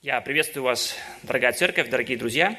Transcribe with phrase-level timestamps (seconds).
[0.00, 2.56] Я приветствую вас, дорогая церковь, дорогие друзья.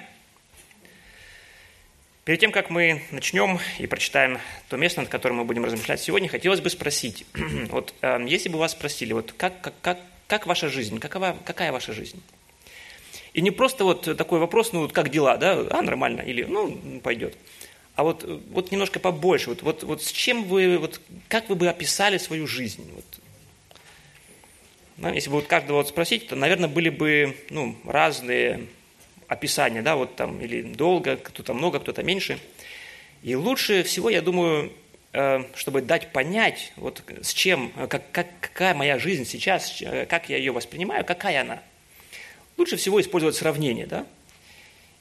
[2.25, 6.27] Перед тем, как мы начнем и прочитаем то место, над которым мы будем размышлять сегодня,
[6.27, 7.25] хотелось бы спросить,
[7.69, 11.71] вот э, если бы вас спросили, вот как, как, как, как ваша жизнь, какова, какая
[11.71, 12.21] ваша жизнь?
[13.31, 16.99] И не просто вот такой вопрос, ну вот как дела, да, а нормально, или ну
[17.01, 17.37] пойдет.
[17.95, 20.99] А вот, вот немножко побольше, вот, вот, вот с чем вы, вот
[21.29, 22.91] как вы бы описали свою жизнь?
[22.93, 23.18] Вот,
[24.99, 28.67] да, если бы вот каждого вот спросить, то, наверное, были бы ну, разные
[29.27, 32.39] описания, да, вот там или долго, кто-то много, кто-то меньше.
[33.23, 34.73] И лучше всего, я думаю,
[35.13, 40.29] э, чтобы дать понять, вот с чем, как, как, какая моя жизнь сейчас, э, как
[40.29, 41.61] я ее воспринимаю, какая она.
[42.57, 44.05] Лучше всего использовать сравнение, да.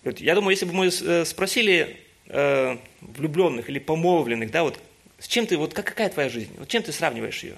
[0.05, 2.05] Вот я думаю, если бы мы э, спросили
[3.01, 4.79] влюбленных или помолвленных, да, вот
[5.19, 7.57] с чем ты, вот какая твоя жизнь, вот чем ты сравниваешь ее?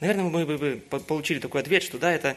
[0.00, 2.36] Наверное, мы бы получили такой ответ, что да, это,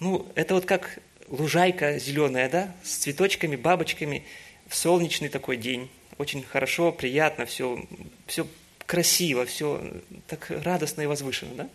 [0.00, 0.98] ну, это вот как
[1.28, 4.24] лужайка зеленая, да, с цветочками, бабочками,
[4.66, 5.88] в солнечный такой день.
[6.18, 7.84] Очень хорошо, приятно, все,
[8.26, 8.46] все
[8.84, 9.80] красиво, все
[10.26, 11.68] так радостно и возвышенно, да?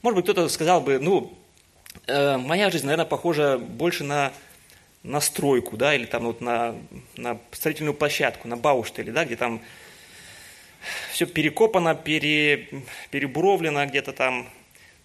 [0.00, 1.36] Может быть, кто-то сказал бы, ну,
[2.06, 4.32] э, моя жизнь, наверное, похожа больше на,
[5.02, 6.74] на стройку, да, или там вот на,
[7.16, 9.60] на строительную площадку, на бауштеле, да, где там
[11.12, 12.68] все перекопано, пере,
[13.10, 14.48] перебуровлено где-то там.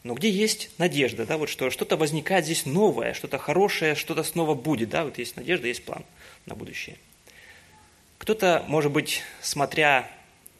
[0.03, 4.53] Но где есть надежда, да, вот что что-то возникает здесь новое, что-то хорошее, что-то снова
[4.53, 6.05] будет, да, вот есть надежда, есть план
[6.45, 6.97] на будущее.
[8.17, 10.09] Кто-то, может быть, смотря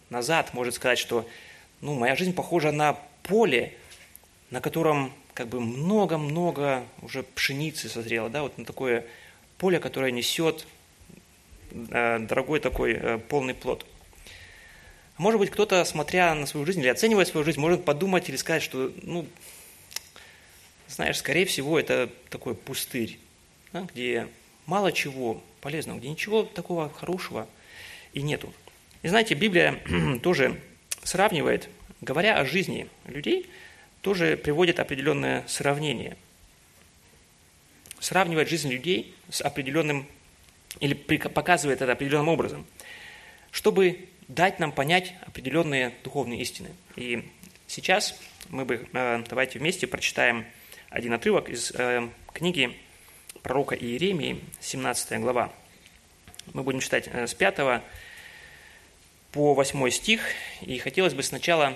[0.09, 1.27] назад, может сказать, что
[1.81, 3.73] ну, моя жизнь похожа на поле,
[4.49, 9.05] на котором как бы много-много уже пшеницы созрело, да, вот на такое
[9.57, 10.67] поле, которое несет
[11.71, 13.85] э, дорогой такой э, полный плод–
[15.17, 18.61] может быть, кто-то, смотря на свою жизнь или оценивая свою жизнь, может подумать или сказать,
[18.61, 19.27] что, ну,
[20.87, 23.17] знаешь, скорее всего, это такой пустырь,
[23.73, 24.27] да, где
[24.67, 27.47] мало чего полезного, где ничего такого хорошего
[28.13, 28.53] и нету.
[29.01, 29.79] И знаете, Библия
[30.23, 30.61] тоже
[31.03, 31.69] сравнивает,
[32.01, 33.49] говоря о жизни людей,
[34.01, 36.15] тоже приводит определенное сравнение.
[37.99, 40.05] Сравнивает жизнь людей с определенным,
[40.79, 42.67] или показывает это определенным образом,
[43.51, 46.69] чтобы дать нам понять определенные духовные истины.
[46.95, 47.27] И
[47.67, 50.45] сейчас мы бы э, давайте вместе прочитаем
[50.89, 52.77] один отрывок из э, книги
[53.41, 55.51] пророка Иеремии, 17 глава.
[56.53, 57.81] Мы будем читать э, с 5
[59.31, 60.21] по 8 стих,
[60.61, 61.75] и хотелось бы сначала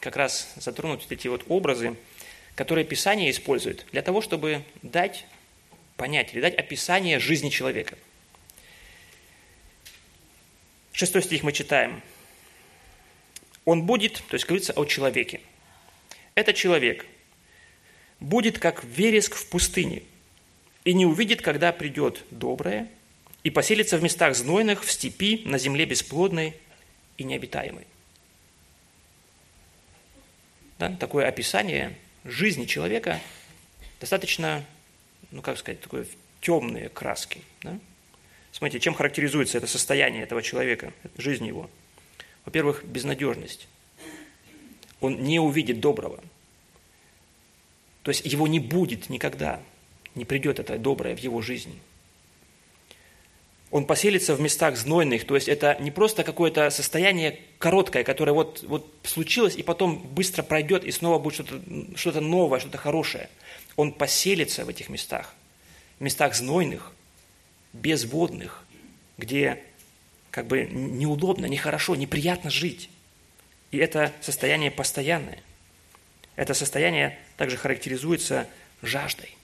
[0.00, 1.96] как раз затронуть эти вот образы,
[2.54, 5.26] которые Писание использует для того, чтобы дать
[5.96, 7.96] понять или дать описание жизни человека–
[11.00, 12.02] Шестой стих мы читаем.
[13.64, 15.40] Он будет, то есть говорится о человеке.
[16.34, 17.06] Этот человек
[18.20, 20.02] будет как вереск в пустыне
[20.84, 22.86] и не увидит, когда придет доброе,
[23.44, 26.54] и поселится в местах знойных, в степи, на земле бесплодной
[27.16, 27.86] и необитаемой.
[30.78, 33.22] Да, такое описание жизни человека
[34.00, 34.66] достаточно,
[35.30, 36.04] ну как сказать, такое
[36.42, 37.40] темные краски.
[37.62, 37.78] Да?
[38.52, 41.70] Смотрите, чем характеризуется это состояние этого человека, жизнь его?
[42.44, 43.68] Во-первых, безнадежность.
[45.00, 46.20] Он не увидит доброго.
[48.02, 49.60] То есть его не будет никогда,
[50.14, 51.78] не придет это доброе в его жизни.
[53.70, 58.64] Он поселится в местах знойных, то есть это не просто какое-то состояние короткое, которое вот,
[58.64, 61.62] вот случилось и потом быстро пройдет и снова будет что-то
[61.94, 63.28] что новое, что-то хорошее.
[63.76, 65.34] Он поселится в этих местах,
[66.00, 66.92] в местах знойных–
[67.72, 68.64] безводных,
[69.18, 69.62] где
[70.30, 72.90] как бы неудобно, нехорошо, неприятно жить.
[73.70, 75.40] И это состояние постоянное.
[76.36, 78.48] Это состояние также характеризуется
[78.82, 79.36] жаждой.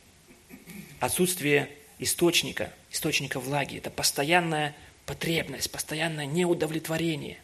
[1.01, 3.79] Отсутствие источника, источника влаги.
[3.79, 7.39] Это постоянная потребность, постоянное неудовлетворение,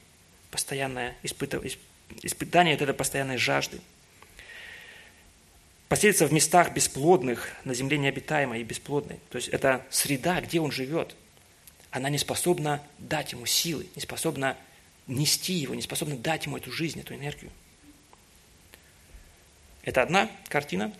[0.50, 3.81] постоянное испытание вот этой постоянной жажды.
[5.92, 9.20] Поселиться в местах бесплодных, на земле необитаемой и бесплодной.
[9.28, 11.14] То есть это среда, где он живет.
[11.90, 14.56] Она не способна дать ему силы, не способна
[15.06, 17.50] нести его, не способна дать ему эту жизнь, эту энергию.
[19.82, 20.94] Это одна картина.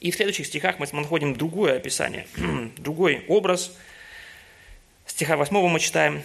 [0.00, 2.26] И в следующих стихах мы находим другое описание,
[2.78, 3.72] другой образ.
[5.06, 6.24] Стиха 8 мы читаем.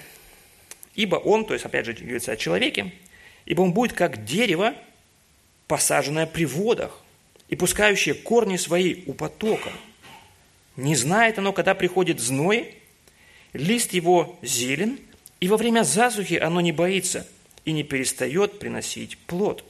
[0.96, 2.92] «Ибо он, то есть опять же говорится о человеке,
[3.46, 4.74] ибо он будет как дерево,
[5.68, 7.04] посаженное при водах,
[7.50, 9.72] и пускающее корни свои у потока.
[10.76, 12.76] Не знает оно, когда приходит зной,
[13.54, 15.00] лист его зелен,
[15.40, 17.28] и во время засухи оно не боится
[17.66, 19.64] и не перестает приносить плод.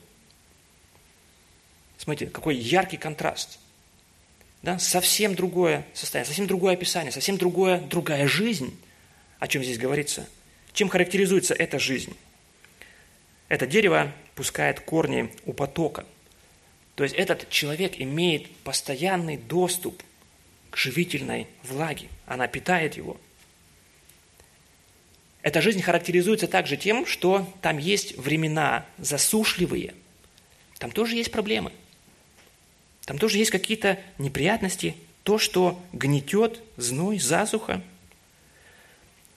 [1.97, 3.59] Смотрите, какой яркий контраст.
[4.61, 4.79] Да?
[4.79, 8.77] Совсем другое состояние, совсем другое описание, совсем другое, другая жизнь.
[9.39, 10.27] О чем здесь говорится?
[10.73, 12.15] Чем характеризуется эта жизнь?
[13.49, 16.05] Это дерево пускает корни у потока.
[16.97, 20.01] То есть этот человек имеет постоянный доступ
[20.71, 22.09] к живительной влаге.
[22.25, 23.17] Она питает его.
[25.43, 29.93] Эта жизнь характеризуется также тем, что там есть времена засушливые.
[30.79, 31.71] Там тоже есть проблемы.
[33.05, 37.83] Там тоже есть какие-то неприятности, то, что гнетет, зной, засуха.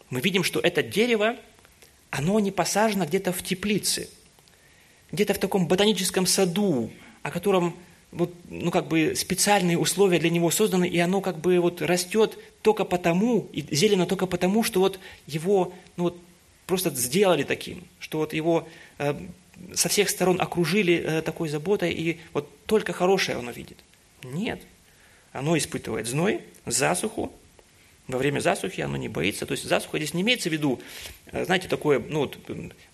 [0.08, 1.36] Мы видим, что это дерево,
[2.08, 4.08] оно не посажено где-то в теплице,
[5.12, 6.90] где-то в таком ботаническом саду,
[7.22, 7.76] о котором
[8.12, 12.38] вот, ну, как бы специальные условия для него созданы, и оно как бы вот растет
[12.62, 16.18] только потому, и зелено только потому, что вот его ну, вот,
[16.66, 18.66] просто сделали таким, что вот его
[18.98, 19.14] э,
[19.74, 23.78] со всех сторон окружили э, такой заботой, и вот только хорошее оно видит.
[24.24, 24.60] Нет.
[25.32, 27.32] Оно испытывает зной, засуху,
[28.10, 29.46] во время засухи оно не боится.
[29.46, 30.80] То есть засуха здесь не имеется в виду,
[31.32, 32.38] э, знаете, такое, ну, вот,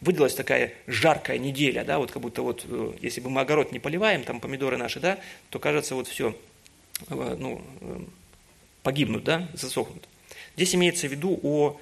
[0.01, 3.79] выдалась такая жаркая неделя, да, вот как будто вот, э, если бы мы огород не
[3.79, 5.19] поливаем, там помидоры наши, да,
[5.51, 6.37] то кажется вот все,
[7.09, 7.63] э, ну,
[8.83, 10.09] погибнут, да, засохнут.
[10.57, 11.79] Здесь имеется в виду о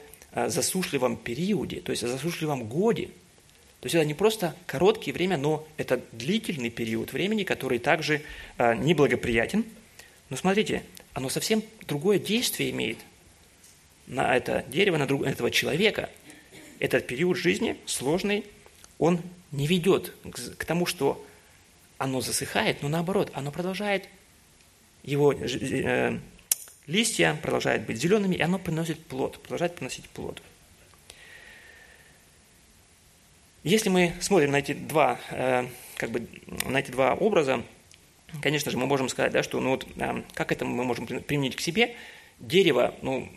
[0.46, 3.06] засушливом периоде, то есть о засушливом годе.
[3.80, 8.22] То есть это не просто короткое время, но это длительный период времени, который также
[8.58, 9.64] неблагоприятен.
[10.30, 10.82] Но смотрите,
[11.12, 12.98] оно совсем другое действие имеет–
[14.06, 16.10] на это дерево, на, друг, этого человека,
[16.78, 18.44] этот период жизни сложный,
[18.98, 19.20] он
[19.52, 21.24] не ведет к, к тому, что
[21.98, 24.08] оно засыхает, но наоборот, оно продолжает,
[25.02, 26.18] его э,
[26.86, 30.42] листья продолжают быть зелеными, и оно приносит плод, продолжает приносить плод.
[33.62, 35.66] Если мы смотрим на эти два, э,
[35.96, 36.28] как бы,
[36.66, 37.62] на эти два образа,
[38.42, 41.56] конечно же, мы можем сказать, да, что ну вот, э, как это мы можем применить
[41.56, 41.96] к себе.
[42.40, 43.30] Дерево, ну,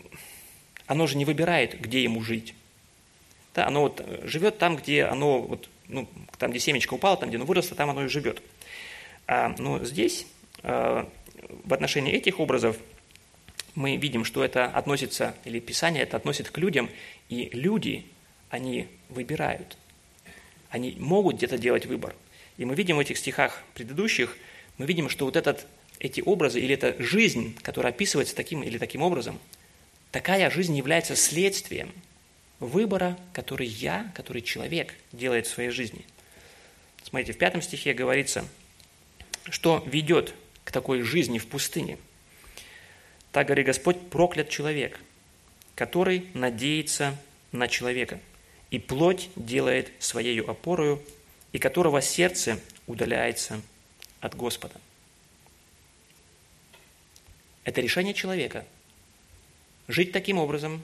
[0.88, 2.54] оно же не выбирает, где ему жить.
[3.54, 6.08] Да, оно вот э, живет там, где оно, вот, ну,
[6.38, 8.42] там, где семечко упало, там, где оно выросло, там оно и живет.
[9.26, 10.26] А, но здесь,
[10.62, 11.08] а,
[11.64, 12.78] в отношении этих образов,
[13.74, 16.88] мы видим, что это относится, или Писание это относит к людям,
[17.28, 18.06] и люди,
[18.48, 19.76] они выбирают.
[20.70, 22.14] Они могут где-то делать выбор.
[22.56, 24.36] И мы видим в этих стихах предыдущих,
[24.78, 25.66] мы видим, что вот этот,
[25.98, 29.38] эти образы, или эта жизнь, которая описывается таким или таким образом–
[30.10, 31.92] Такая жизнь является следствием
[32.60, 36.04] выбора, который я, который человек делает в своей жизни.
[37.02, 38.46] Смотрите, в пятом стихе говорится,
[39.50, 40.34] что ведет
[40.64, 41.98] к такой жизни в пустыне.
[43.32, 44.98] Так, говорит Господь, проклят человек,
[45.74, 47.14] который надеется
[47.52, 48.18] на человека,
[48.70, 51.02] и плоть делает своей опорою,
[51.52, 53.60] и которого сердце удаляется
[54.20, 54.74] от Господа.
[57.64, 58.64] Это решение человека–
[59.88, 60.82] жить таким образом,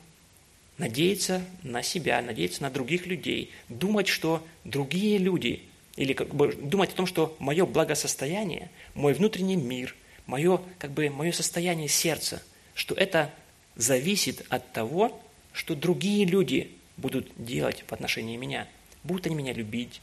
[0.79, 5.63] надеяться на себя, надеяться на других людей, думать, что другие люди,
[5.97, 9.95] или как бы думать о том, что мое благосостояние, мой внутренний мир,
[10.27, 12.43] мое, как бы, мое состояние сердца,
[12.75, 13.33] что это
[13.77, 15.21] зависит от того,
[15.53, 18.67] что другие люди будут делать в отношении меня.
[19.05, 20.01] Будут они меня любить,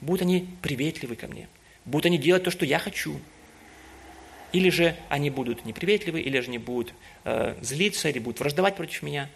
[0.00, 1.48] будут они приветливы ко мне,
[1.84, 3.18] будут они делать то, что я хочу–
[4.52, 6.94] или же они будут неприветливы, или же они будут
[7.24, 9.28] э, злиться, или будут враждовать против меня.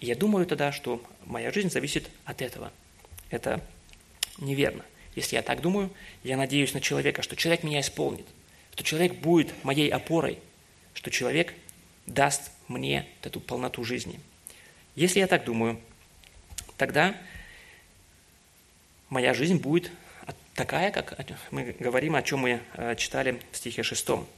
[0.00, 2.72] И я думаю тогда, что моя жизнь зависит от этого.
[3.30, 3.60] Это
[4.38, 4.84] неверно.
[5.16, 5.90] Если я так думаю,
[6.22, 8.26] я надеюсь на человека, что человек меня исполнит,
[8.72, 10.38] что человек будет моей опорой,
[10.92, 11.54] что человек
[12.06, 14.20] даст мне эту полноту жизни.
[14.94, 15.80] Если я так думаю,
[16.76, 17.16] тогда
[19.08, 19.90] моя жизнь будет
[20.54, 21.18] такая, как
[21.50, 24.28] мы говорим, о чем мы э, читали в стихе шестом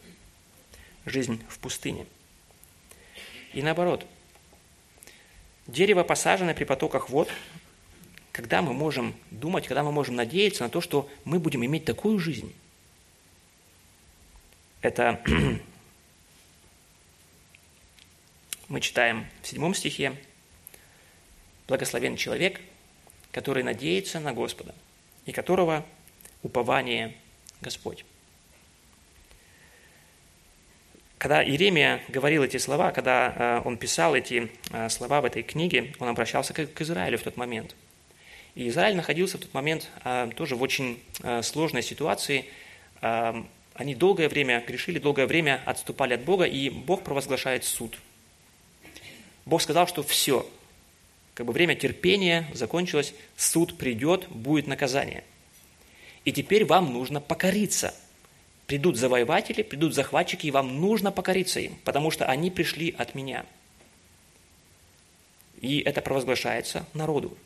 [1.07, 2.05] жизнь в пустыне.
[3.55, 4.07] И наоборот,
[5.67, 7.31] дерево, посаженное при потоках вод,
[8.33, 12.19] когда мы можем думать, когда мы можем надеяться на то, что мы будем иметь такую
[12.19, 12.55] жизнь.
[14.83, 15.23] Это
[18.69, 20.17] мы читаем в седьмом стихе,
[21.67, 22.61] «Благословен человек,
[23.33, 24.75] который надеется на Господа,
[25.25, 25.85] и которого
[26.43, 27.17] упование
[27.61, 28.05] Господь».
[31.19, 35.95] Когда Иеремия говорил эти слова, когда э, он писал эти э, слова в этой книге,
[35.99, 37.75] он обращался к Израилю в тот момент.
[38.55, 41.03] И Израиль находился в тот момент э, тоже в очень
[41.43, 42.47] сложной ситуации.
[43.01, 47.99] Они долгое время грешили, долгое время отступали от Бога, и Бог провозглашает суд.
[49.45, 50.49] Бог сказал, что все,
[51.35, 55.25] как бы время терпения закончилось, суд придет, будет наказание.
[56.25, 57.95] И теперь вам нужно покориться.
[58.67, 63.47] Придут завоеватели, придут захватчики, и вам нужно покориться им, потому что они пришли от меня.
[65.61, 67.37] И это провозглашается народу.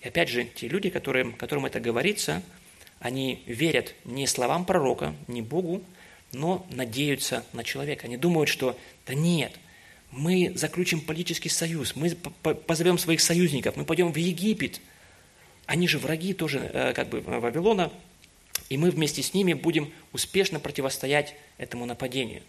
[0.00, 2.42] И опять же, те люди, которым, которым это говорится,
[3.00, 5.82] они верят не словам пророка, не Богу,
[6.32, 8.06] но надеются на человека.
[8.06, 9.52] Они думают, что да нет,
[10.10, 14.80] мы заключим политический союз, мы позовем своих союзников, мы пойдем в Египет.
[15.66, 17.92] Они же враги тоже э, как бы Вавилона,
[18.72, 22.42] и мы вместе с ними будем успешно противостоять этому нападению.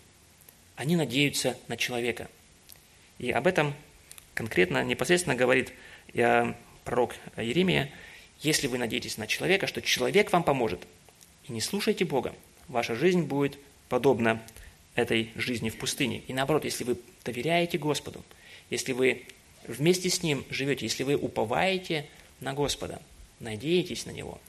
[0.77, 2.30] Они надеются на человека.
[3.20, 3.74] И об этом
[4.34, 5.74] конкретно, непосредственно говорит
[6.86, 7.92] пророк Еремия,
[8.39, 10.88] если вы надеетесь на человека, что человек вам поможет,
[11.50, 12.34] и не слушайте Бога,
[12.70, 13.58] ваша жизнь будет
[13.89, 14.42] подобна
[14.96, 16.22] этой жизни в пустыне.
[16.27, 18.24] И наоборот, если вы доверяете Господу,
[18.70, 19.25] если вы
[19.68, 22.08] вместе с Ним живете, если вы уповаете
[22.39, 23.01] на Господа,
[23.42, 24.39] надеетесь на Него,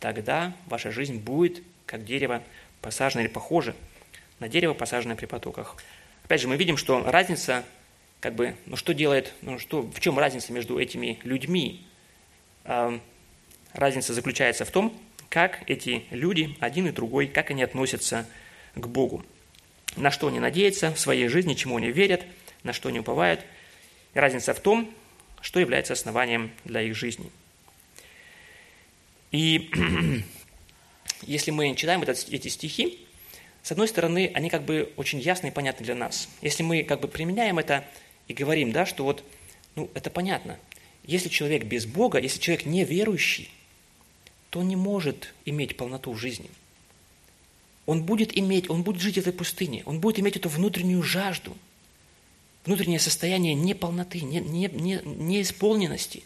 [0.00, 2.42] тогда ваша жизнь будет как дерево
[2.80, 3.74] посаженное или похоже
[4.38, 5.76] на дерево, посаженное при потоках.
[6.24, 7.64] Опять же, мы видим, что разница
[8.20, 11.86] как бы, ну что делает, ну что, в чем разница между этими людьми?
[12.64, 13.00] А,
[13.72, 18.26] разница заключается в том, как эти люди, один и другой, как они относятся
[18.74, 19.24] к Богу.
[19.96, 22.24] На что они надеются в своей жизни, чему они верят,
[22.62, 23.40] на что они уповают.
[24.14, 24.92] Разница в том,
[25.40, 27.30] что является основанием для их жизни.
[29.32, 29.70] И
[31.22, 32.98] если мы читаем этот, эти стихи,
[33.62, 36.28] с одной стороны, они как бы очень ясны и понятны для нас.
[36.40, 37.84] Если мы как бы применяем это
[38.26, 39.22] и говорим, да, что вот,
[39.76, 40.58] ну, это понятно.
[41.04, 43.50] Если человек без Бога, если человек неверующий,
[44.50, 46.50] то он не может иметь полноту жизни.
[47.86, 51.56] Он будет иметь, он будет жить в этой пустыне, он будет иметь эту внутреннюю жажду,
[52.64, 56.22] внутреннее состояние неполноты, не, не, не, неисполненности.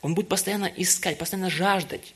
[0.00, 2.14] Он будет постоянно искать, постоянно жаждать.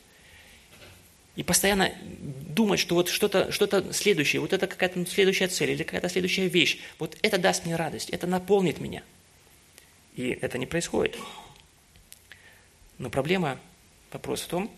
[1.35, 6.09] И постоянно думать, что вот что-то что следующее, вот это какая-то следующая цель или какая-то
[6.09, 9.03] следующая вещь, вот это даст мне радость, это наполнит меня.
[10.15, 11.17] И это не происходит.
[12.99, 13.59] Но проблема,
[14.13, 14.71] вопрос в том,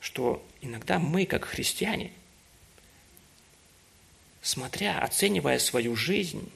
[0.00, 2.12] что иногда мы, как христиане,
[4.40, 6.50] смотря, оценивая свою жизнь,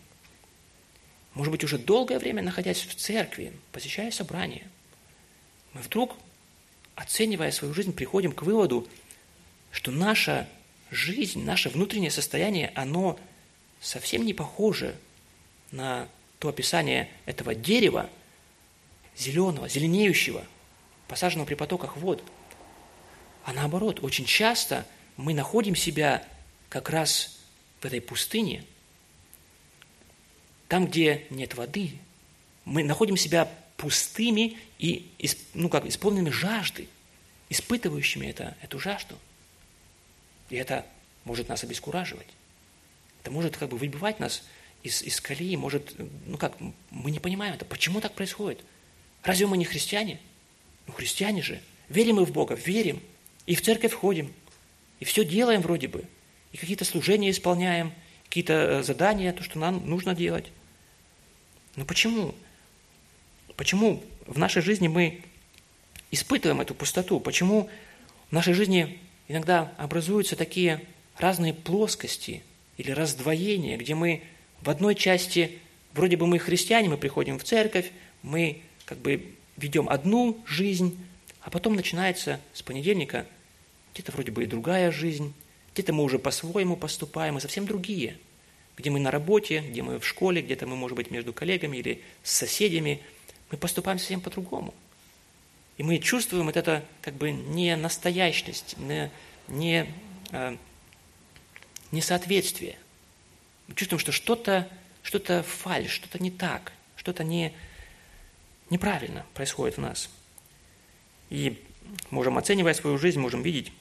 [1.34, 4.66] может быть, уже долгое время находясь в церкви, посещая собрания,
[5.72, 6.16] мы вдруг
[6.94, 8.86] оценивая свою жизнь, приходим к выводу,
[9.70, 10.48] что наша
[10.90, 13.18] жизнь, наше внутреннее состояние, оно
[13.80, 14.96] совсем не похоже
[15.70, 16.08] на
[16.38, 18.08] то описание этого дерева,
[19.16, 20.44] зеленого, зеленеющего,
[21.08, 22.22] посаженного при потоках вод.
[23.44, 24.86] А наоборот, очень часто
[25.16, 26.26] мы находим себя
[26.68, 27.38] как раз
[27.80, 28.64] в этой пустыне,
[30.68, 31.98] там, где нет воды,
[32.64, 33.48] мы находим себя
[33.84, 35.12] пустыми и
[35.52, 36.88] ну, как, исполненными жажды,
[37.50, 39.18] испытывающими это, эту жажду.
[40.48, 40.86] И это
[41.24, 42.28] может нас обескураживать.
[43.20, 44.42] Это может как бы выбивать нас
[44.82, 45.94] из, из колеи, может,
[46.26, 46.56] ну как,
[46.90, 48.64] мы не понимаем это, почему так происходит.
[49.22, 50.18] Разве мы не христиане?
[50.86, 51.60] Ну, христиане же.
[51.90, 53.02] Верим мы в Бога, верим.
[53.44, 54.32] И в церковь ходим.
[55.00, 56.04] И все делаем вроде бы.
[56.52, 57.92] И какие-то служения исполняем,
[58.24, 60.46] какие-то э, задания, то, что нам нужно делать.
[61.76, 62.34] Но почему?
[63.56, 65.22] Почему в нашей жизни мы
[66.10, 67.20] испытываем эту пустоту?
[67.20, 67.68] Почему
[68.30, 70.80] в нашей жизни иногда образуются такие
[71.18, 72.42] разные плоскости
[72.76, 74.22] или раздвоения, где мы
[74.60, 75.58] в одной части,
[75.92, 77.90] вроде бы мы христиане, мы приходим в церковь,
[78.22, 80.98] мы как бы ведем одну жизнь,
[81.40, 83.26] а потом начинается с понедельника
[83.92, 85.32] где-то вроде бы и другая жизнь,
[85.74, 88.18] где-то мы уже по-своему поступаем, и совсем другие,
[88.76, 92.02] где мы на работе, где мы в школе, где-то мы, может быть, между коллегами или
[92.24, 93.00] с соседями–
[93.54, 94.74] мы поступаем совсем по-другому.
[95.76, 99.12] И мы чувствуем вот это как бы не настоящность, не,
[99.46, 99.86] не
[100.32, 100.56] э,
[101.92, 102.76] несоответствие.
[103.68, 104.68] Мы чувствуем, что что-то
[105.02, 107.52] что, -то, фальш, что-то не так, что-то не,
[108.70, 110.10] неправильно происходит в нас.
[111.30, 111.62] И
[112.10, 113.72] можем, оценивая свою жизнь, можем видеть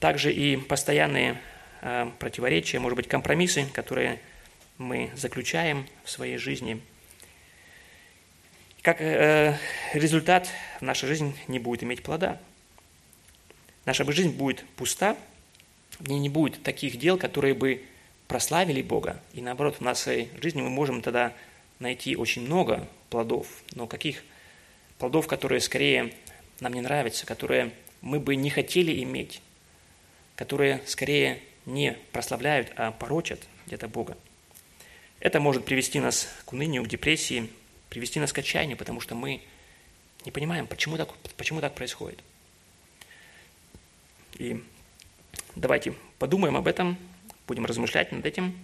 [0.00, 1.40] также и постоянные
[1.80, 4.20] э, противоречия, может быть, компромиссы, которые
[4.78, 6.80] мы заключаем в своей жизни–
[8.82, 9.56] как э,
[9.94, 10.48] результат,
[10.80, 12.40] наша жизнь не будет иметь плода.
[13.84, 15.16] Наша жизнь будет пуста,
[15.98, 17.84] в ней не будет таких дел, которые бы
[18.26, 19.20] прославили Бога.
[19.34, 21.32] И наоборот, в нашей жизни мы можем тогда
[21.78, 24.22] найти очень много плодов, но каких
[24.98, 26.12] плодов, которые скорее
[26.60, 29.42] нам не нравятся, которые мы бы не хотели иметь,
[30.34, 34.16] которые скорее не прославляют, а порочат где-то Бога.
[35.20, 37.48] Это может привести нас к унынию, к депрессии,
[37.92, 39.42] привести нас к отчаянию, потому что мы
[40.24, 42.18] не понимаем, почему так, почему так происходит.
[44.38, 44.64] И
[45.56, 46.96] давайте подумаем об этом,
[47.46, 48.58] будем размышлять над этим.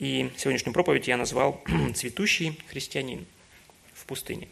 [0.00, 1.62] И сегодняшнюю проповедь я назвал
[1.94, 3.24] «Цветущий христианин
[3.94, 4.48] в пустыне».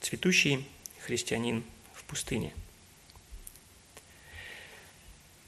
[0.00, 0.64] Цветущий
[1.00, 2.52] христианин в пустыне.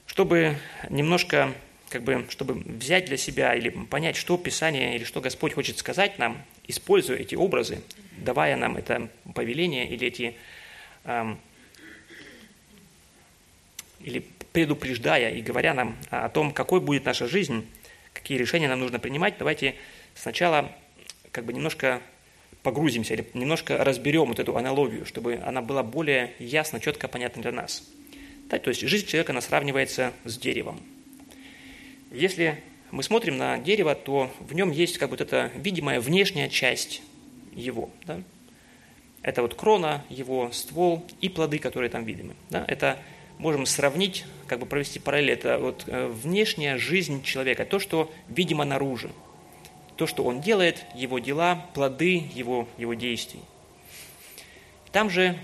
[0.06, 0.58] Чтобы
[0.90, 1.54] немножко,
[1.90, 6.18] как бы, чтобы взять для себя или понять, что Писание или что Господь хочет сказать
[6.18, 7.82] нам, используя эти образы,
[8.18, 10.36] давая нам это повеление или эти
[11.04, 11.38] эм,
[14.00, 17.66] или предупреждая и говоря нам о том, какой будет наша жизнь,
[18.12, 19.74] какие решения нам нужно принимать, давайте
[20.14, 20.72] сначала
[21.32, 22.00] как бы немножко
[22.62, 27.52] погрузимся или немножко разберем вот эту аналогию, чтобы она была более ясно, четко понятна для
[27.52, 27.82] нас.
[28.48, 30.80] Да, то есть жизнь человека она сравнивается с деревом.
[32.10, 36.48] Если мы смотрим на дерево, то в нем есть как бы вот эта видимая внешняя
[36.48, 37.02] часть
[37.52, 37.90] его.
[38.04, 38.22] Да?
[39.22, 42.34] Это вот крона, его ствол и плоды, которые там видимы.
[42.50, 42.64] Да?
[42.68, 42.98] Это
[43.38, 48.64] можем сравнить, как бы провести параллель, это вот э, внешняя жизнь человека, то, что видимо
[48.64, 49.10] наружу,
[49.96, 53.40] то, что он делает, его дела, плоды его, его действий.
[54.92, 55.38] Там же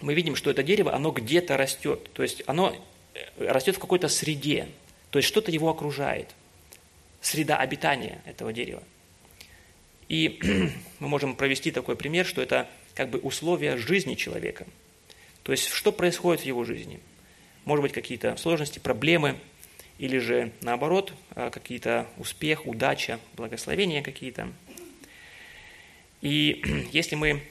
[0.00, 2.74] мы видим, что это дерево, оно где-то растет, то есть оно
[3.14, 4.68] э, растет в какой-то среде,
[5.10, 6.34] то есть что-то его окружает,
[7.26, 8.82] среда обитания этого дерева.
[10.08, 10.38] И
[10.98, 14.66] мы можем провести такой пример, что это как бы условия жизни человека.
[15.42, 17.00] То есть что происходит в его жизни–
[17.64, 19.38] может быть, какие-то сложности, проблемы,
[19.98, 24.52] или же наоборот, э, какие-то успех, удача, благословения какие-то.
[26.20, 26.62] И
[26.92, 27.42] если мы,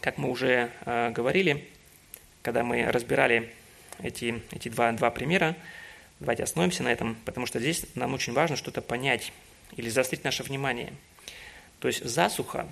[0.00, 1.64] как мы уже э, говорили,
[2.42, 3.50] когда мы разбирали
[4.02, 5.56] эти, эти два, два примера,
[6.20, 9.32] давайте остановимся на этом, потому что здесь нам очень важно что-то понять
[9.76, 10.92] или заострить наше внимание.
[11.80, 12.68] То есть засуха,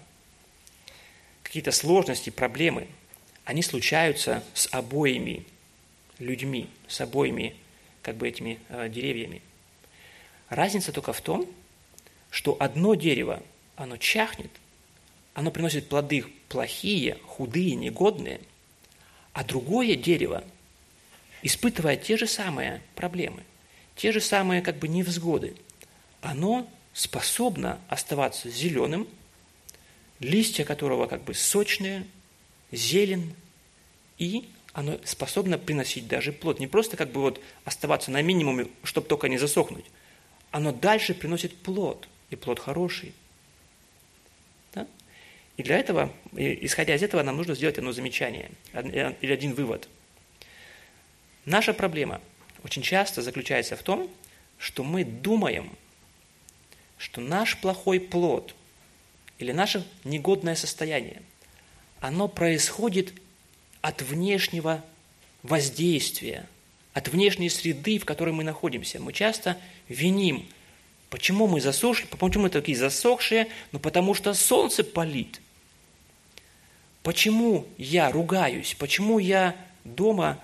[1.43, 2.87] какие-то сложности, проблемы,
[3.45, 5.45] они случаются с обоими
[6.19, 7.57] людьми, с обоими
[8.03, 9.43] как бы этими э, деревьями.
[10.49, 11.47] Разница только в том,
[12.31, 13.43] что одно дерево,
[13.77, 14.51] оно чахнет,
[15.35, 18.41] оно приносит плоды плохие, худые, негодные,
[19.33, 20.45] а другое дерево,
[21.43, 23.43] испытывая те же самые проблемы,
[23.97, 25.55] те же самые как бы невзгоды,
[26.21, 29.09] оно способно оставаться зеленым,
[30.21, 32.07] листья которого как бы сочные,
[32.71, 33.35] зелен,
[34.19, 36.61] и оно способно приносить даже плод.
[36.61, 39.85] Не просто как бы вот оставаться на минимуме, чтобы только не засохнуть.
[40.51, 43.13] Оно дальше приносит плод, и плод хороший.
[44.75, 44.87] Да?
[45.57, 49.89] И для этого, исходя из этого, нам нужно сделать одно замечание э, или один вывод.
[51.45, 52.21] Наша проблема
[52.65, 54.11] очень часто заключается в том,
[54.59, 55.71] что мы думаем,
[56.99, 58.55] что наш плохой плод
[59.39, 61.21] или наше негодное состояние,
[62.01, 63.13] оно происходит
[63.81, 64.85] от внешнего
[65.43, 66.47] воздействия,
[66.93, 69.01] от внешней среды, в которой мы находимся.
[69.01, 70.47] Мы часто виним,
[71.11, 75.41] почему мы засохли, почему мы такие засохшие, ну потому что солнце палит.
[77.03, 80.39] Почему я ругаюсь, почему я дома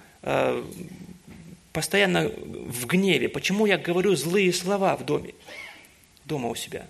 [1.72, 5.34] постоянно в гневе, почему я говорю злые слова в доме,
[6.24, 6.86] дома у себя.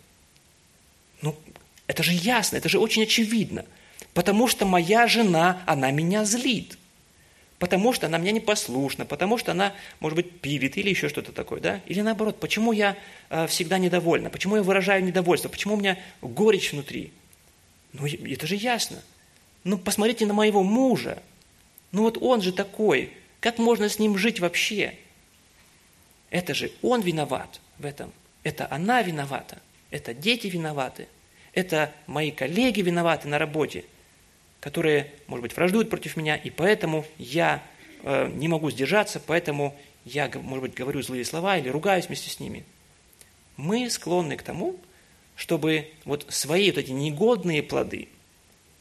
[1.22, 1.36] Ну,
[1.86, 3.64] это же ясно, это же очень очевидно–
[4.18, 6.76] Потому что моя жена, она меня злит.
[7.60, 11.60] Потому что она мне непослушна, потому что она, может быть, пилит или еще что-то такое,
[11.60, 11.80] да?
[11.86, 12.96] Или наоборот, почему я
[13.30, 17.12] э, всегда недовольна, почему я выражаю недовольство, почему у меня горечь внутри?
[17.92, 19.02] Ну, это же ясно.
[19.62, 21.22] Ну, посмотрите на моего мужа.
[21.92, 23.12] Ну, вот он же такой.
[23.40, 24.94] Как можно с ним жить вообще?
[26.30, 28.12] Это же он виноват в этом.
[28.42, 29.58] Это она виновата.
[29.90, 31.08] Это дети виноваты.
[31.52, 33.84] Это мои коллеги виноваты на работе–
[34.60, 37.62] которые, может быть, враждуют против меня, и поэтому я
[38.02, 42.40] э, не могу сдержаться, поэтому я, может быть, говорю злые слова или ругаюсь вместе с
[42.40, 42.64] ними.
[43.56, 44.76] Мы склонны к тому,
[45.36, 48.08] чтобы вот свои вот эти негодные плоды,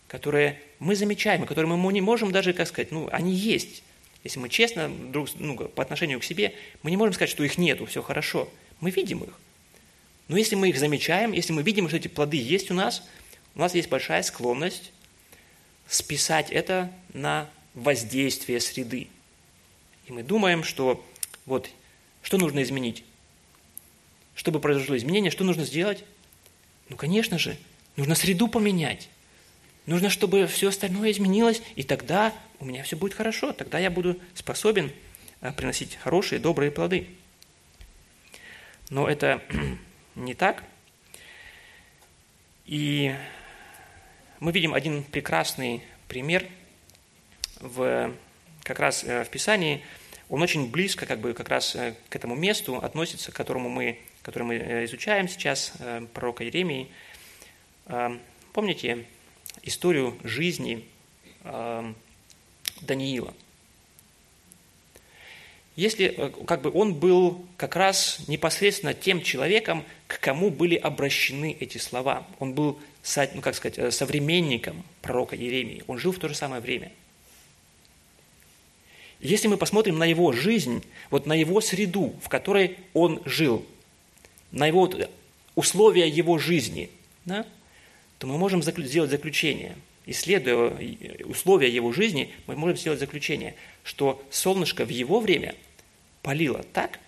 [0.08, 3.84] которые мы замечаем, которые мы не можем даже, как сказать, ну, они есть.
[4.24, 7.58] Если мы честно друг, ну, по отношению к себе, мы не можем сказать, что их
[7.58, 8.50] нету, все хорошо.
[8.80, 9.38] Мы видим их.
[10.28, 13.04] Но если мы их замечаем, если мы видим, что эти плоды есть у нас,
[13.56, 14.92] у нас есть большая склонность
[15.88, 19.08] списать это на воздействие среды.
[20.08, 21.04] И мы думаем, что
[21.46, 21.70] вот
[22.22, 23.04] что нужно изменить?
[24.36, 26.04] Чтобы произошло изменение, что нужно сделать?
[26.90, 27.58] Ну, конечно же,
[27.96, 29.10] нужно среду поменять.
[29.88, 34.20] Нужно, чтобы все остальное изменилось, и тогда у меня все будет хорошо, тогда я буду
[34.34, 34.92] способен
[35.40, 37.08] э, приносить хорошие, добрые плоды.
[38.90, 39.42] Но это
[40.16, 40.66] не так.
[42.66, 43.16] И
[44.42, 46.46] мы видим один прекрасный пример
[47.62, 48.14] в,
[48.64, 49.86] как раз э, в Писании.
[50.28, 54.00] он очень близко как бы как раз э, к этому месту относится, к которому мы,
[54.22, 55.72] который мы изучаем сейчас,
[56.14, 56.92] пророка Иеремии.
[58.52, 59.06] Помните
[59.64, 60.86] историю жизни
[62.82, 63.34] Даниила?
[65.76, 71.78] Если как бы он был как раз непосредственно тем человеком, к кому были обращены эти
[71.78, 72.26] слова.
[72.40, 72.80] Он был,
[73.36, 75.84] ну, как сказать, современником пророка Иеремии.
[75.86, 76.92] Он жил в то же самое время–
[79.20, 83.66] если мы посмотрим на его жизнь, вот на его среду, в которой он жил,
[84.52, 84.90] на его
[85.56, 86.90] условия его жизни,
[87.26, 87.46] да,
[88.20, 89.76] то мы можем сделать заключение.
[90.06, 90.74] Исследуя
[91.26, 95.56] условия его жизни, мы можем сделать заключение, что солнышко в его время
[96.22, 97.00] палило так,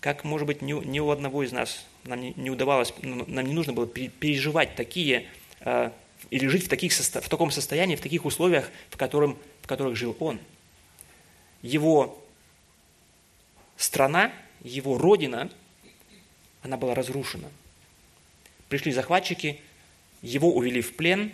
[0.00, 3.46] как, может быть, ни, ни у одного из нас нам не, не удавалось, ну, нам
[3.46, 5.26] не нужно было переживать такие,
[5.60, 5.90] э,
[6.30, 10.16] или жить в, таких, в таком состоянии, в таких условиях, в, котором, в которых жил
[10.18, 10.40] он–
[11.62, 12.20] его
[13.76, 15.50] страна, его родина,
[16.62, 17.48] она была разрушена.
[18.68, 19.60] Пришли захватчики,
[20.22, 21.32] его увели в плен,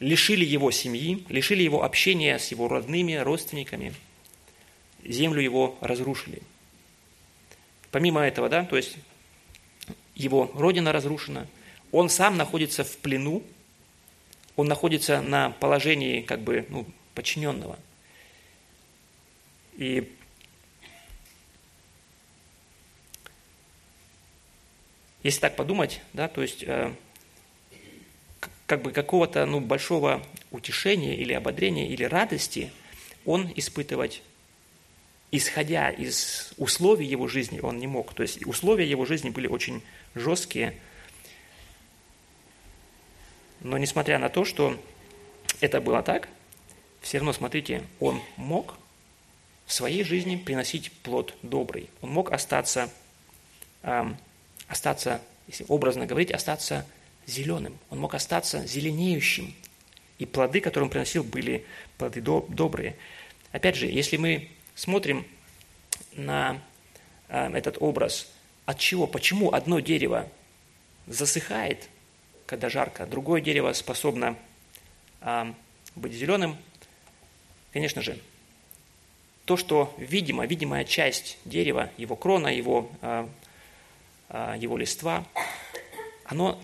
[0.00, 3.94] лишили его семьи, лишили его общения с его родными, родственниками,
[5.04, 6.42] землю его разрушили.
[7.90, 8.96] Помимо этого, да, то есть
[10.14, 11.46] его родина разрушена,
[11.92, 13.42] он сам находится в плену,
[14.56, 17.78] он находится на положении как бы ну, подчиненного–
[19.76, 20.08] и
[25.22, 26.94] если так подумать, да, то есть э,
[28.66, 32.70] как бы какого-то ну, большого утешения или ободрения или радости
[33.24, 34.22] он испытывать,
[35.30, 38.14] исходя из условий его жизни, он не мог.
[38.14, 39.82] То есть условия его жизни были очень
[40.14, 40.74] жесткие.
[43.60, 44.78] Но несмотря на то, что
[45.60, 46.28] это было так,
[47.00, 48.76] все равно, смотрите, он мог
[49.66, 51.88] в своей жизни приносить плод добрый.
[52.02, 52.90] Он мог остаться,
[53.82, 54.04] э,
[54.68, 56.86] остаться, если образно говорить, остаться
[57.26, 57.78] зеленым.
[57.90, 59.54] Он мог остаться зеленеющим.
[60.18, 61.66] И плоды, которые он приносил, были
[61.98, 62.96] плоды до, добрые.
[63.52, 65.26] Опять же, если мы смотрим
[66.12, 66.60] на
[67.28, 68.30] э, этот образ,
[68.66, 70.28] от чего, почему одно дерево
[71.06, 71.88] засыхает,
[72.46, 74.36] когда жарко, другое дерево способно
[75.20, 75.52] э,
[75.96, 76.56] быть зеленым,
[77.72, 78.18] конечно же,
[79.44, 83.28] то, что видимо, видимая часть дерева, его крона, его, а,
[84.28, 85.26] а, его листва,
[86.24, 86.58] оно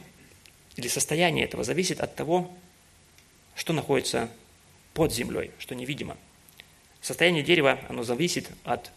[0.80, 2.50] или состояние этого зависит от того,
[3.54, 4.30] что находится
[4.94, 6.16] под землей, что невидимо.
[7.00, 8.90] Состояние дерева, оно зависит от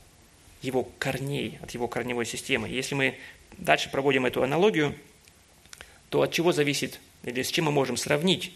[0.61, 2.67] его корней, от его корневой системы.
[2.69, 3.17] Если мы
[3.57, 4.95] дальше проводим эту аналогию,
[6.09, 8.53] то от чего зависит, или с чем мы можем сравнить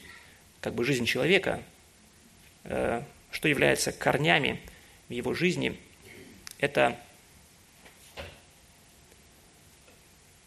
[0.62, 1.62] как бы жизнь человека,
[2.64, 4.60] э, что является корнями–
[5.10, 5.80] в его жизни,
[6.60, 7.00] это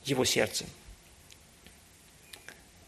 [0.05, 0.67] его сердце.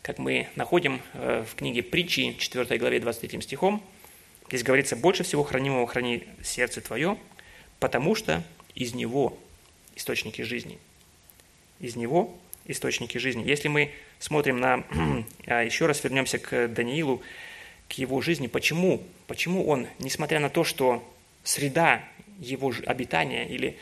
[0.02, 3.80] Как мы находим э, в книге притчи, 4 главе 23 стихом,
[4.48, 7.16] здесь говорится, «Больше всего хранимого храни сердце твое,
[7.78, 8.42] потому что
[8.74, 9.38] из него
[9.94, 10.80] источники жизни».
[11.78, 12.36] Из него
[12.66, 13.48] источники жизни.
[13.48, 14.84] Если мы смотрим на,
[15.46, 17.22] а еще раз вернемся к Даниилу,
[17.88, 21.08] к его жизни, почему, почему он, несмотря на то, что
[21.44, 22.02] среда
[22.40, 23.76] его обитания или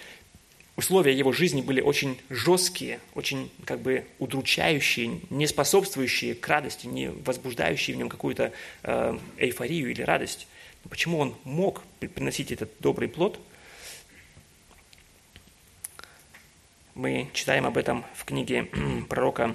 [0.80, 7.10] условия его жизни были очень жесткие, очень как бы удручающие, не способствующие к радости, не
[7.10, 8.50] возбуждающие в нем какую-то
[8.82, 10.48] э, эйфорию или радость.
[10.88, 13.38] Почему он мог приносить этот добрый плод?
[16.94, 18.64] Мы читаем об этом в книге
[19.10, 19.54] пророка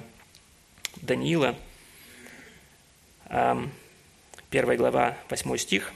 [1.02, 1.58] Даниила,
[4.50, 5.92] первая глава, 8 стих.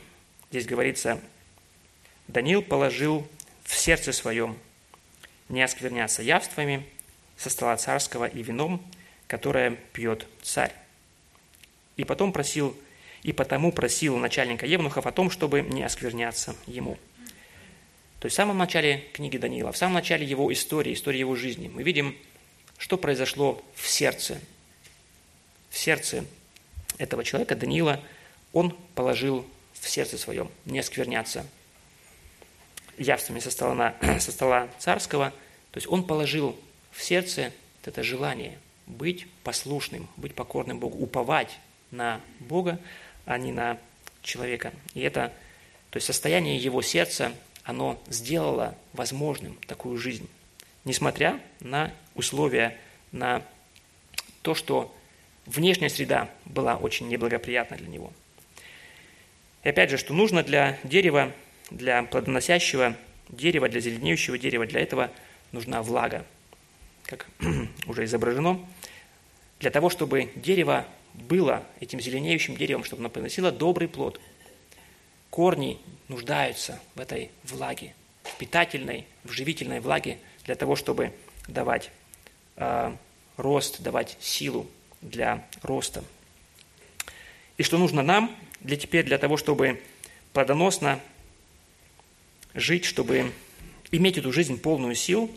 [0.50, 1.20] Здесь говорится,
[2.26, 3.28] Даниил положил
[3.62, 4.58] в сердце своем
[5.50, 6.86] не оскверняться явствами
[7.36, 8.82] со стола царского и вином,
[9.26, 10.72] которое пьет царь.
[11.96, 12.76] И потом просил,
[13.22, 16.96] и потому просил начальника Евнухов о том, чтобы не оскверняться ему.
[18.20, 21.68] То есть в самом начале книги Даниила, в самом начале его истории, истории его жизни,
[21.68, 22.16] мы видим,
[22.78, 24.40] что произошло в сердце.
[25.70, 26.24] В сердце
[26.98, 28.00] этого человека, Даниила,
[28.52, 31.46] он положил в сердце своем не оскверняться
[32.98, 35.30] явствами со стола, со стола царского,
[35.70, 36.58] то есть он положил
[36.90, 37.52] в сердце
[37.84, 41.58] это желание быть послушным, быть покорным Богу, уповать
[41.90, 42.78] на Бога,
[43.24, 43.78] а не на
[44.22, 44.72] человека.
[44.94, 45.32] И это,
[45.90, 47.32] то есть состояние его сердца,
[47.64, 50.28] оно сделало возможным такую жизнь,
[50.84, 52.76] несмотря на условия,
[53.12, 53.42] на
[54.42, 54.94] то, что
[55.46, 58.12] внешняя среда была очень неблагоприятна для него.
[59.62, 61.32] И опять же, что нужно для дерева
[61.70, 62.96] для плодоносящего
[63.28, 65.10] дерева, для зеленеющего дерева, для этого
[65.52, 66.26] нужна влага,
[67.04, 67.26] как
[67.86, 68.60] уже изображено.
[69.60, 74.20] Для того, чтобы дерево было этим зеленеющим деревом, чтобы оно приносило добрый плод.
[75.28, 75.78] Корни
[76.08, 81.12] нуждаются в этой влаге, в питательной, в живительной влаге, для того, чтобы
[81.46, 81.90] давать
[82.56, 82.92] э,
[83.36, 84.66] рост, давать силу
[85.00, 86.04] для роста.
[87.56, 89.82] И что нужно нам для теперь для того, чтобы
[90.32, 91.00] плодоносно
[92.54, 93.32] жить, чтобы
[93.90, 95.30] иметь эту жизнь полную сил.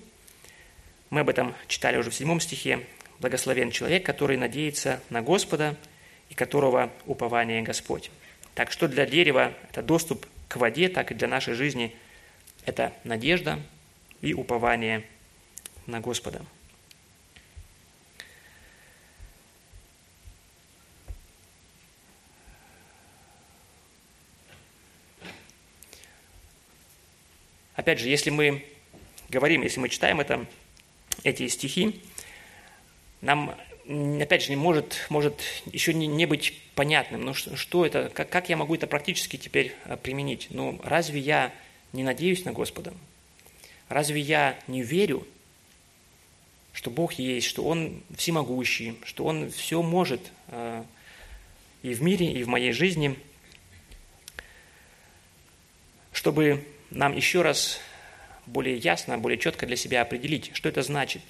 [1.09, 2.85] Мы об этом читали уже в седьмом стихе.
[3.19, 5.77] Благословен человек, который надеется на Господа
[6.29, 8.11] и которого упование Господь.
[8.55, 11.95] Так что для дерева это доступ к воде, так и для нашей жизни
[12.65, 13.59] это надежда
[14.21, 15.03] и упование
[15.85, 16.41] на Господа.
[27.83, 28.63] Опять же, если мы
[29.27, 30.45] говорим, если мы читаем это,
[31.23, 31.99] эти стихи,
[33.19, 33.57] нам,
[34.21, 38.29] опять же, не может, может еще не, не быть понятным, ну что, что это, как,
[38.29, 40.47] как я могу это практически теперь э, применить?
[40.49, 41.53] Ну, разве я
[41.91, 42.93] не надеюсь на Господа?
[43.89, 45.27] Разве я не верю,
[46.71, 50.85] что Бог есть, что Он всемогущий, что Он все может э,
[51.81, 53.19] и в мире, и в моей жизни,
[56.13, 57.79] чтобы нам еще раз
[58.45, 61.21] более ясно, более четко для себя определить, что это значит,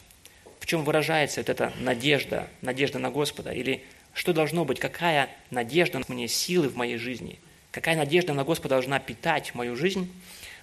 [0.59, 6.01] в чем выражается вот эта надежда, надежда на Господа, или что должно быть, какая надежда
[6.07, 7.39] мне силы в моей жизни,
[7.71, 10.11] какая надежда на Господа должна питать мою жизнь.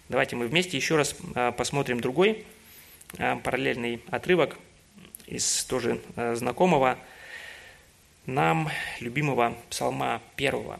[0.08, 2.44] Давайте мы вместе еще раз а, посмотрим другой
[3.18, 4.58] а, параллельный отрывок
[5.26, 6.98] из тоже а, знакомого
[8.26, 10.78] нам любимого псалма первого.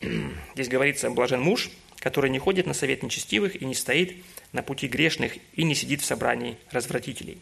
[0.54, 4.16] Здесь говорится «блажен муж, который не ходит на совет нечестивых и не стоит
[4.52, 7.38] на пути грешных и не сидит в собрании развратителей.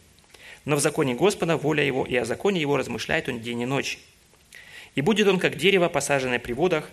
[0.65, 3.99] Но в законе Господа воля его, и о законе его размышляет он день и ночь.
[4.95, 6.91] И будет он, как дерево, посаженное при водах,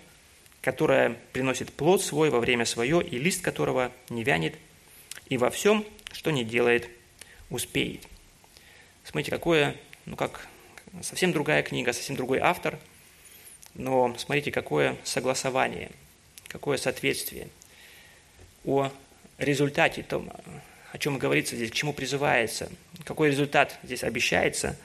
[0.61, 4.55] которое приносит плод свой во время свое, и лист которого не вянет,
[5.29, 6.89] и во всем, что не делает,
[7.49, 8.07] успеет.
[9.03, 10.47] Смотрите, какое, ну как,
[11.01, 12.77] совсем другая книга, совсем другой автор,
[13.73, 15.89] но смотрите, какое согласование–
[16.53, 17.49] какое соответствие.
[18.63, 18.91] О
[19.39, 20.31] результате, том,
[20.91, 22.71] о чем говорится здесь, к чему призывается,
[23.03, 24.77] какой результат здесь обещается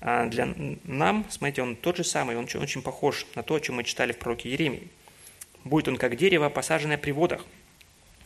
[0.00, 0.52] а, для
[0.84, 4.12] нам, смотрите, он тот же самый, он очень похож на то, о чем мы читали
[4.12, 4.88] в пророке Еремии.
[5.62, 7.44] Будет он как дерево, посаженное при водах,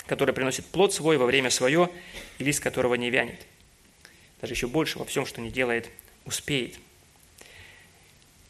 [0.07, 1.91] которое приносит плод свой во время свое,
[2.38, 3.45] и лист которого не вянет.
[4.41, 5.91] Даже еще больше во всем, что не делает,
[6.25, 6.79] успеет.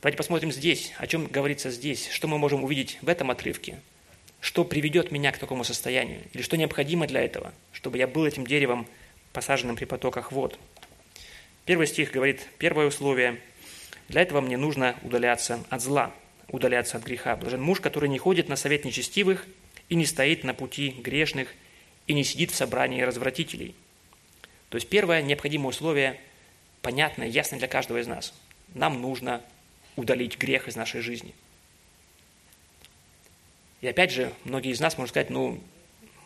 [0.02, 3.80] Давайте посмотрим здесь, о чем говорится здесь, что мы можем увидеть в этом отрывке–
[4.40, 8.46] что приведет меня к такому состоянию, или что необходимо для этого, чтобы я был этим
[8.46, 8.86] деревом,
[9.32, 10.58] посаженным при потоках вод.
[11.64, 13.40] Первый стих говорит, первое условие,
[14.08, 16.14] для этого мне нужно удаляться от зла,
[16.48, 17.36] удаляться от греха.
[17.36, 19.44] Блажен муж, который не ходит на совет нечестивых
[19.88, 21.48] и не стоит на пути грешных
[22.06, 23.74] и не сидит в собрании развратителей.
[24.70, 26.18] То есть первое необходимое условие,
[26.80, 28.32] понятное, ясное для каждого из нас.
[28.74, 29.42] Нам нужно
[29.96, 31.34] удалить грех из нашей жизни–
[33.80, 35.60] и опять же, многие из нас могут сказать, ну,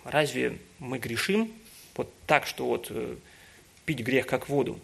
[0.05, 1.53] разве мы грешим
[1.95, 3.17] вот так, что вот э,
[3.85, 4.79] пить грех как воду?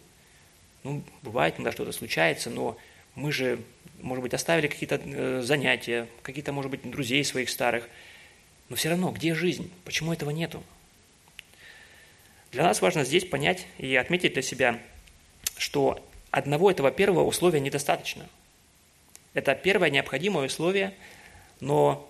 [0.83, 2.77] Ну, бывает, иногда что-то случается, но
[3.15, 3.59] мы же,
[4.01, 7.89] может быть, оставили какие-то э, занятия, какие-то, может быть, друзей своих старых.
[8.69, 9.71] Но все равно, где жизнь?
[9.83, 10.63] Почему этого нету?
[12.51, 14.79] Для нас важно здесь понять и отметить для себя,
[15.57, 18.27] что одного этого первого условия недостаточно.
[19.33, 20.93] Это первое необходимое условие,
[21.59, 22.09] но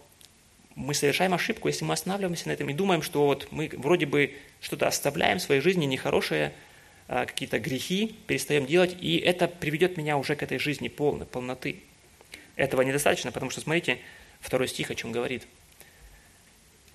[0.80, 4.34] мы совершаем ошибку, если мы останавливаемся на этом и думаем, что вот мы вроде бы
[4.62, 6.54] что-то оставляем в своей жизни нехорошее,
[7.10, 11.82] а, какие-то грехи перестаем делать, и это приведет меня уже к этой жизни полной, полноты.
[12.56, 14.00] Этого недостаточно, потому что, смотрите,
[14.40, 15.46] второй стих о чем говорит.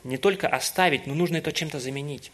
[0.02, 2.32] Не только оставить, но нужно это чем-то заменить.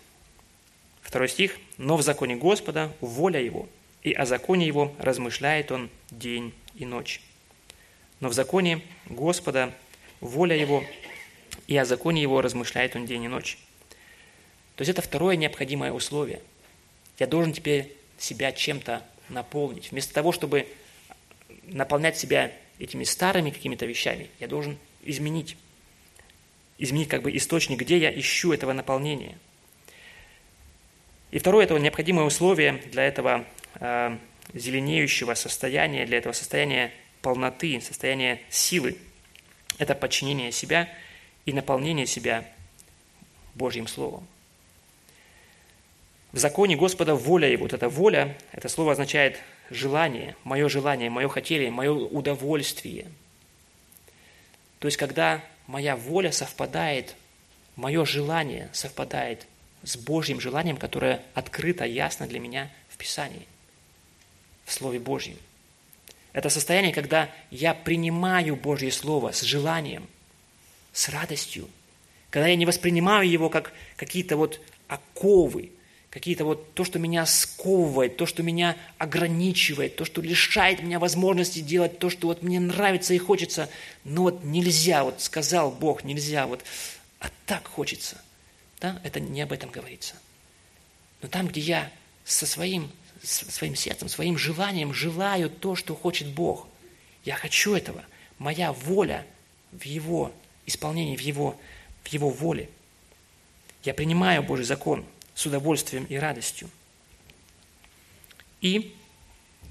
[1.02, 1.58] Второй стих.
[1.78, 3.68] «Но в законе Господа воля Его,
[4.02, 7.20] и о законе Его размышляет Он день и ночь».
[8.20, 9.74] Но в законе Господа
[10.20, 10.84] воля Его,
[11.70, 13.56] и о законе его размышляет он день и ночь.
[14.74, 16.40] То есть это второе необходимое условие.
[17.16, 19.92] Я должен теперь себя чем-то наполнить.
[19.92, 20.66] Вместо того, чтобы
[21.66, 25.56] наполнять себя этими старыми какими-то вещами, я должен изменить.
[26.78, 29.38] Изменить как бы источник, где я ищу этого наполнения.
[31.30, 33.44] И второе, это необходимое условие для этого
[33.76, 34.16] э,
[34.54, 36.90] зеленеющего состояния, для этого состояния
[37.22, 38.96] полноты, состояния силы.
[39.78, 40.88] Это подчинение себя–
[41.46, 42.44] и наполнение себя
[43.54, 44.26] Божьим Словом.
[46.32, 47.64] В законе Господа воля Его.
[47.64, 53.06] Вот эта воля, это слово означает желание, мое желание, мое хотение, мое удовольствие.
[54.78, 57.16] То есть, когда моя воля совпадает,
[57.76, 59.46] мое желание совпадает
[59.82, 63.46] с Божьим желанием, которое открыто, ясно для меня в Писании,
[64.64, 65.36] в Слове Божьем.
[66.32, 70.08] Это состояние, когда я принимаю Божье Слово с желанием,
[70.92, 71.68] с радостью,
[72.30, 75.70] когда я не воспринимаю его как какие-то вот оковы,
[76.10, 81.60] какие-то вот то, что меня сковывает, то, что меня ограничивает, то, что лишает меня возможности
[81.60, 83.70] делать то, что вот мне нравится и хочется,
[84.04, 86.64] но вот нельзя, вот сказал Бог, нельзя, вот,
[87.20, 88.20] а так хочется.
[88.80, 90.14] Да, это не об этом говорится.
[91.22, 91.92] Но там, где я
[92.24, 92.90] со своим,
[93.22, 96.66] со своим сердцем, своим желанием желаю то, что хочет Бог,
[97.24, 98.04] я хочу этого,
[98.38, 99.26] моя воля
[99.70, 100.32] в Его
[100.70, 101.56] исполнении, в Его,
[102.02, 102.68] в Его воле.
[103.84, 105.04] Я принимаю Божий закон–
[105.40, 106.68] с удовольствием и радостью.
[108.60, 108.94] И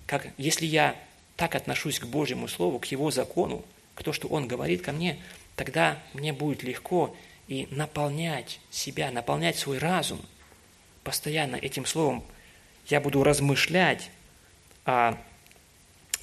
[0.08, 0.96] как, если я
[1.36, 5.20] так отношусь к Божьему Слову, к Его закону, к тому, что Он говорит ко мне,
[5.56, 7.16] тогда мне будет легко
[7.48, 10.20] и наполнять себя, наполнять свой разум
[11.04, 12.24] постоянно этим Словом.
[12.88, 14.10] Я буду размышлять
[14.86, 15.18] о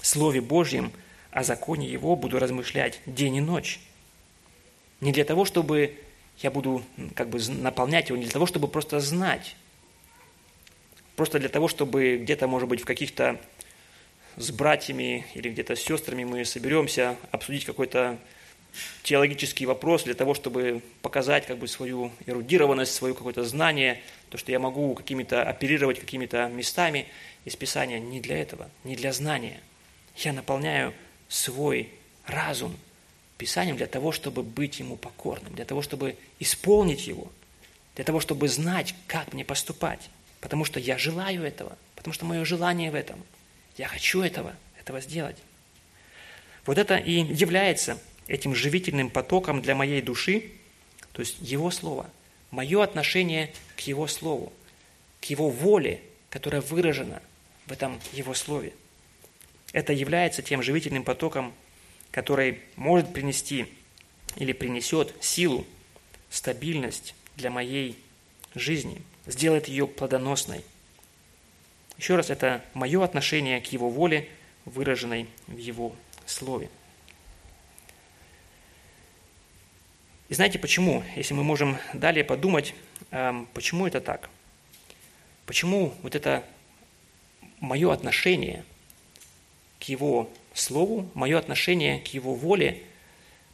[0.02, 0.90] Слове Божьем,
[1.30, 3.78] о законе Его, буду размышлять день и ночь.
[5.00, 5.98] Не для того, чтобы
[6.38, 6.82] я буду
[7.14, 9.56] как бы наполнять его не для того, чтобы просто знать,
[11.16, 13.40] просто для того, чтобы где-то, может быть, в каких-то
[14.36, 18.18] с братьями или где-то с сестрами мы соберемся обсудить какой-то
[19.02, 24.52] теологический вопрос для того, чтобы показать как бы свою эрудированность, свое какое-то знание, то, что
[24.52, 27.06] я могу какими-то оперировать какими-то местами
[27.46, 27.98] из Писания.
[27.98, 29.60] Не для этого, не для знания.
[30.16, 30.92] Я наполняю
[31.28, 31.90] свой
[32.26, 32.76] разум
[33.36, 37.30] Писанием для того, чтобы быть Ему покорным, для того, чтобы исполнить Его,
[37.94, 40.10] для того, чтобы знать, как мне поступать.
[40.40, 43.22] Потому что я желаю этого, потому что мое желание в этом.
[43.76, 45.36] Я хочу этого, этого сделать.
[46.64, 50.50] Вот это и является этим живительным потоком для моей души,
[51.12, 52.10] то есть Его Слово,
[52.50, 54.52] мое отношение к Его Слову,
[55.20, 57.22] к Его воле, которая выражена
[57.66, 58.72] в этом Его Слове.
[59.72, 61.54] Это является тем живительным потоком
[62.16, 63.66] который может принести
[64.36, 65.66] или принесет силу,
[66.30, 67.98] стабильность для моей
[68.54, 70.64] жизни, сделает ее плодоносной.
[71.98, 74.30] Еще раз, это мое отношение к Его воле,
[74.64, 76.70] выраженной в Его Слове.
[80.30, 81.04] И знаете почему?
[81.16, 82.74] Если мы можем далее подумать,
[83.10, 84.30] эм, почему это так?
[85.44, 86.42] Почему вот это
[87.60, 88.64] мое отношение
[89.78, 92.82] к Его Слову, мое отношение к Его воле,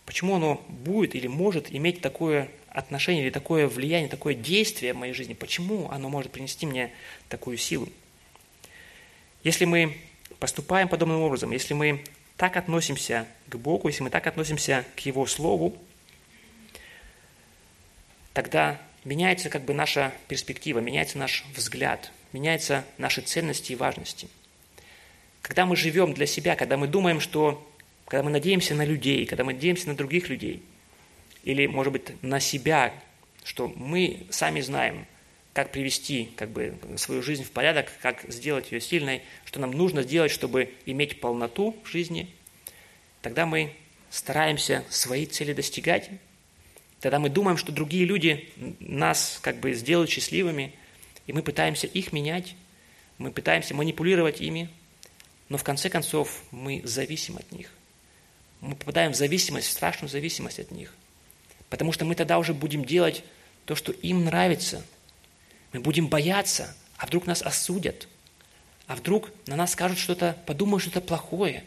[0.06, 5.12] почему оно будет или может иметь такое отношение или такое влияние, такое действие в моей
[5.12, 6.92] жизни, почему оно может принести мне
[7.28, 7.88] такую силу.
[9.42, 9.96] Если мы
[10.38, 12.04] поступаем подобным образом, если мы
[12.36, 15.76] так относимся к Богу, если мы так относимся к Его Слову,
[18.32, 24.28] тогда меняется как бы наша перспектива, меняется наш взгляд, меняются наши ценности и важности–
[25.42, 27.68] когда мы живем для себя, когда мы думаем, что,
[28.06, 30.62] когда мы надеемся на людей, когда мы надеемся на других людей,
[31.42, 32.94] или, может быть, на себя,
[33.44, 35.06] что мы сами знаем,
[35.52, 40.02] как привести как бы, свою жизнь в порядок, как сделать ее сильной, что нам нужно
[40.02, 42.32] сделать, чтобы иметь полноту в жизни,
[43.20, 43.74] тогда мы
[44.10, 46.08] стараемся свои цели достигать,
[47.00, 50.72] тогда мы думаем, что другие люди нас как бы сделают счастливыми,
[51.26, 52.54] и мы пытаемся их менять,
[53.18, 54.70] мы пытаемся манипулировать ими,
[55.52, 57.68] но в конце концов мы зависим от них.
[58.62, 60.94] Мы попадаем в зависимость, в страшную зависимость от них.
[61.68, 63.22] Потому что мы тогда уже будем делать
[63.66, 64.82] то, что им нравится.
[65.74, 68.08] Мы будем бояться, а вдруг нас осудят,
[68.86, 71.64] а вдруг на нас скажут что-то, подумают что-то плохое.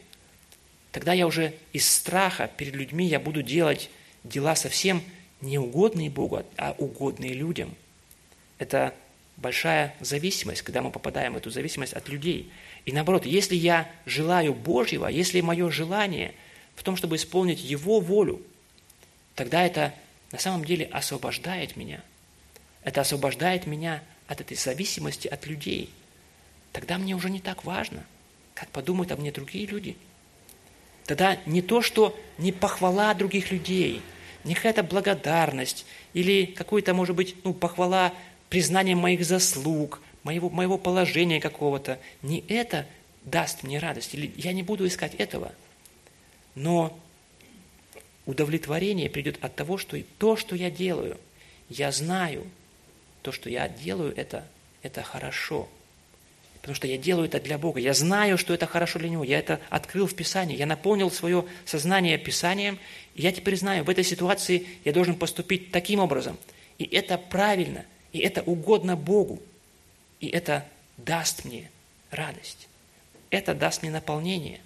[0.91, 3.91] Тогда я уже из страха перед людьми я буду делать
[4.23, 5.03] дела совсем
[5.41, 7.75] не угодные Богу, а угодные людям.
[8.57, 8.95] Это
[9.37, 12.51] большая зависимость, когда мы попадаем в эту зависимость от людей.
[12.85, 16.33] И наоборот, если я желаю Божьего, если мое желание
[16.75, 18.41] в том, чтобы исполнить Его волю,
[19.33, 19.93] тогда это
[20.31, 22.01] на самом деле освобождает меня.
[22.83, 25.89] Это освобождает меня от этой зависимости от людей.
[26.71, 28.05] Тогда мне уже не так важно,
[28.53, 29.97] как подумают о мне другие люди.
[31.05, 34.01] Тогда не то, что не похвала других людей,
[34.43, 38.13] не какая-то благодарность или какой-то, может быть, ну, похвала,
[38.49, 41.99] признание моих заслуг, моего, моего положения какого-то.
[42.21, 42.85] Не это
[43.23, 44.13] даст мне радость.
[44.13, 45.53] Или я не буду искать этого.
[46.55, 46.99] Но
[48.25, 51.17] Удовлетворение придет от того, что то, что я делаю,
[51.69, 52.45] я знаю,
[53.21, 54.47] то, что я делаю, это,
[54.81, 55.69] это хорошо.
[56.61, 57.79] Потому что я делаю это для Бога.
[57.79, 59.23] Я знаю, что это хорошо для Него.
[59.23, 60.57] Я это открыл в Писании.
[60.57, 62.79] Я наполнил свое сознание Писанием.
[63.13, 66.37] И я теперь знаю, в этой ситуации я должен поступить таким образом.
[66.79, 67.85] И это правильно.
[68.11, 69.43] И это угодно Богу.
[70.19, 71.69] И это даст мне
[72.11, 72.67] радость.
[73.29, 74.61] Это даст мне наполнение.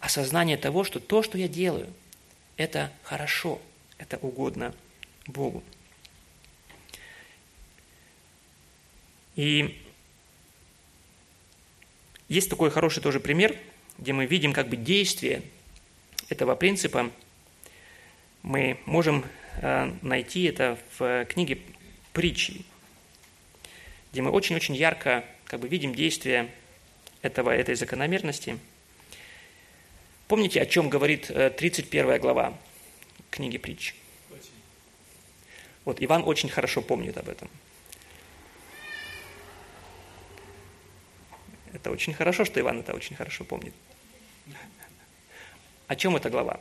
[0.00, 1.92] Осознание того, что то, что я делаю,
[2.56, 3.60] это хорошо.
[3.98, 4.74] Это угодно
[5.26, 5.62] Богу.
[9.36, 9.78] И
[12.28, 13.56] есть такой хороший тоже пример,
[13.98, 15.42] где мы видим как бы действие
[16.28, 17.10] этого принципа.
[18.42, 19.24] Мы можем
[19.60, 21.58] э, найти это в книге
[22.12, 22.64] притчи,
[24.12, 26.52] где мы очень-очень ярко как бы видим действие
[27.22, 28.58] этого, этой закономерности.
[30.28, 32.56] Помните, о чем говорит 31 э, глава
[33.30, 33.94] книги притч?
[35.84, 37.48] Вот Иван очень хорошо помнит об этом.
[41.72, 43.74] Это очень хорошо, что Иван это очень хорошо помнит.
[45.86, 46.60] О чем эта глава?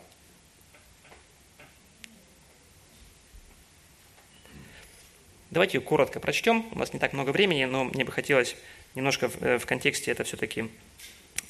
[5.51, 6.65] Давайте ее коротко прочтем.
[6.71, 8.55] У нас не так много времени, но мне бы хотелось
[8.95, 10.69] немножко в, э, в контексте это все-таки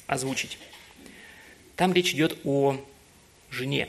[0.06, 0.58] озвучить.
[1.76, 2.76] Там речь идет о
[3.50, 3.88] жене.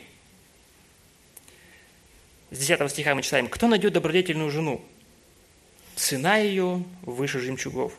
[2.49, 4.81] С 10 стиха мы читаем, «Кто найдет добродетельную жену?
[5.95, 7.93] Цена ее выше жемчугов,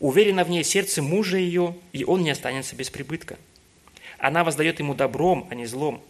[0.00, 3.38] Уверено в ней сердце мужа ее, и он не останется без прибытка.
[4.18, 6.02] Она воздает ему добром, а не злом.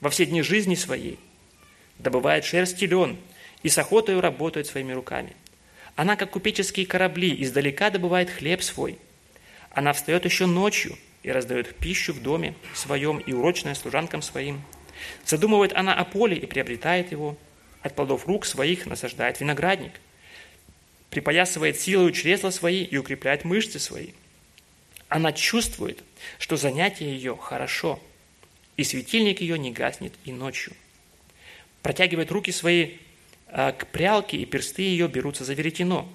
[0.00, 1.18] Во все дни жизни своей
[1.98, 3.18] добывает шерсть лен,
[3.62, 5.34] и с охотой работает своими руками.
[5.94, 8.98] Она, как купеческие корабли, издалека добывает хлеб свой.
[9.70, 14.62] Она встает еще ночью и раздает пищу в доме своем и урочное служанкам своим.
[15.24, 17.36] Задумывает она о поле и приобретает его.
[17.82, 19.92] От плодов рук своих насаждает виноградник–
[21.12, 24.12] припоясывает силою чресла свои и укрепляет мышцы свои.
[25.08, 26.02] Она чувствует,
[26.38, 28.00] что занятие ее хорошо,
[28.78, 30.72] и светильник ее не гаснет и ночью.
[31.82, 32.92] Протягивает руки свои
[33.52, 36.08] к прялке, и персты ее берутся за веретено.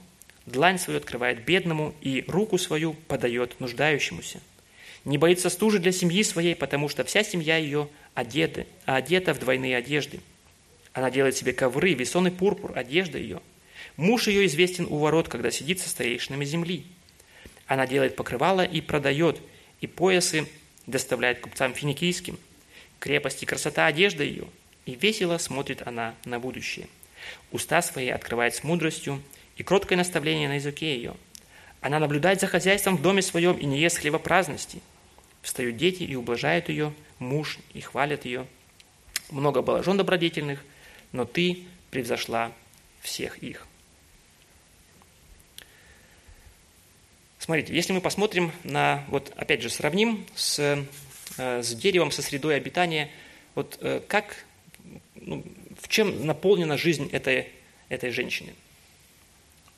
[0.46, 4.42] Длань свою открывает бедному, и руку свою подает нуждающемуся.
[5.06, 9.40] Не боится стужи для семьи своей, потому что вся семья ее одеты, а одета в
[9.40, 10.20] двойные одежды.
[10.94, 13.42] Она делает себе ковры, весонный пурпур, одежда ее–
[13.98, 16.86] Муж ее известен у ворот, когда сидит со старейшинами земли.
[17.66, 19.42] Она делает покрывало и продает,
[19.82, 20.48] и поясы
[20.86, 22.38] доставляет купцам финикийским.
[23.00, 24.46] Крепость и красота одежда ее,
[24.86, 26.88] и весело смотрит она на будущее.
[27.52, 29.22] Уста свои открывает с мудростью,
[29.58, 31.16] и кроткое наставление на языке ее.
[31.82, 34.80] Она наблюдает за хозяйством в доме своем и не ест хлеба праздности.
[35.42, 38.46] Встают дети и ублажают ее, муж и хвалят ее.
[39.30, 40.64] Много было жен добродетельных,
[41.12, 42.52] но ты превзошла
[43.02, 43.66] всех их.
[47.40, 50.60] Смотрите, если мы посмотрим на, вот опять же сравним с,
[51.38, 53.10] э, с деревом, со средой обитания,
[53.56, 54.44] вот э, как,
[55.16, 55.46] ну,
[55.88, 57.50] чем наполнена жизнь этой,
[57.90, 58.54] этой женщины?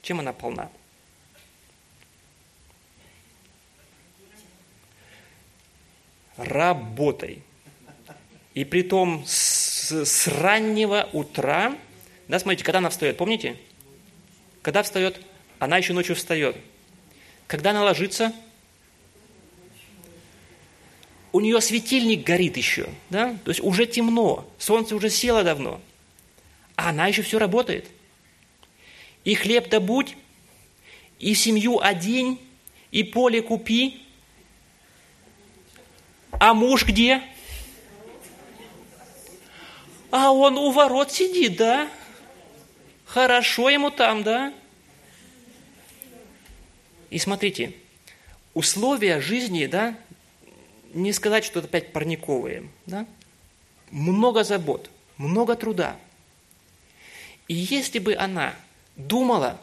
[0.01, 0.69] Чем она полна?
[6.37, 7.43] Работой.
[8.53, 11.77] И при том с, с раннего утра,
[12.27, 13.57] да, смотрите, когда она встает, помните?
[14.61, 15.19] Когда встает?
[15.59, 16.55] Она еще ночью встает.
[17.47, 18.33] Когда она ложится,
[21.31, 23.37] у нее светильник горит еще, да?
[23.43, 25.81] То есть уже темно, солнце уже село давно,
[26.79, 27.85] а она еще все работает.
[29.25, 30.15] И хлеб добудь,
[31.19, 32.39] и семью одень,
[32.89, 34.01] и поле купи.
[36.31, 37.21] А муж где?
[40.09, 41.89] А он у ворот сидит, да?
[43.03, 44.53] Хорошо ему там, да?
[47.09, 47.73] И смотрите,
[48.53, 49.97] условия жизни, да,
[50.93, 53.05] не сказать, что это опять парниковые, да,
[53.91, 55.97] много забот, много труда.
[57.49, 58.55] И если бы она
[58.95, 59.59] думала,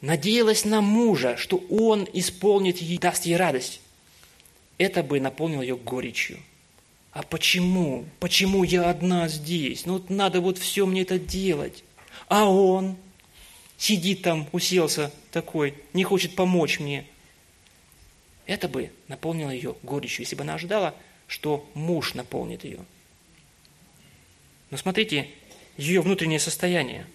[0.00, 3.80] надеялась на мужа, что он исполнит ей, даст ей радость,
[4.78, 6.40] это бы наполнило ее горечью.
[7.12, 8.06] А почему?
[8.18, 9.86] Почему я одна здесь?
[9.86, 11.84] Ну, надо вот все мне это делать.
[12.26, 12.96] А он?
[13.82, 17.04] сидит там, уселся такой, не хочет помочь мне.
[18.46, 20.94] Это бы наполнило ее горечью, если бы она ожидала,
[21.26, 22.78] что муж наполнит ее.
[24.70, 25.28] Но смотрите,
[25.76, 27.06] ее внутреннее состояние.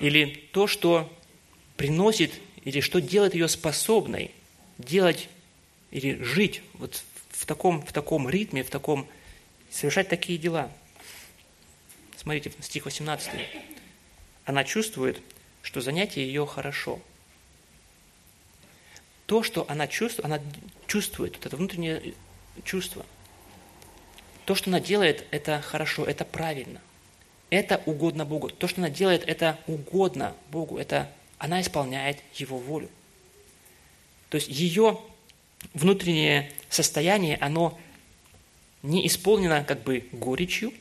[0.00, 1.12] Или то, что
[1.76, 2.32] приносит,
[2.64, 4.32] или что делает ее способной
[4.78, 5.28] делать
[5.90, 9.08] или жить вот в таком, в таком ритме, в таком,
[9.70, 10.70] совершать такие дела.
[12.16, 13.30] Смотрите, стих 18.
[14.44, 15.20] Она чувствует,
[15.62, 17.00] что занятие ее хорошо.
[19.26, 20.40] То, что она чувствует, она
[20.86, 22.14] чувствует, вот это внутреннее
[22.64, 23.04] чувство.
[24.48, 26.80] То, что она делает, это хорошо, это правильно.
[27.50, 28.48] Это угодно Богу.
[28.48, 30.78] То, что она делает, это угодно Богу.
[30.78, 32.88] Это она исполняет Его волю.
[34.30, 34.98] То есть ее
[35.74, 37.78] внутреннее состояние, оно
[38.82, 40.72] не исполнено как бы горечью,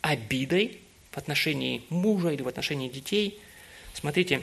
[0.00, 3.38] обидой в отношении мужа или в отношении детей.
[3.92, 4.42] Смотрите,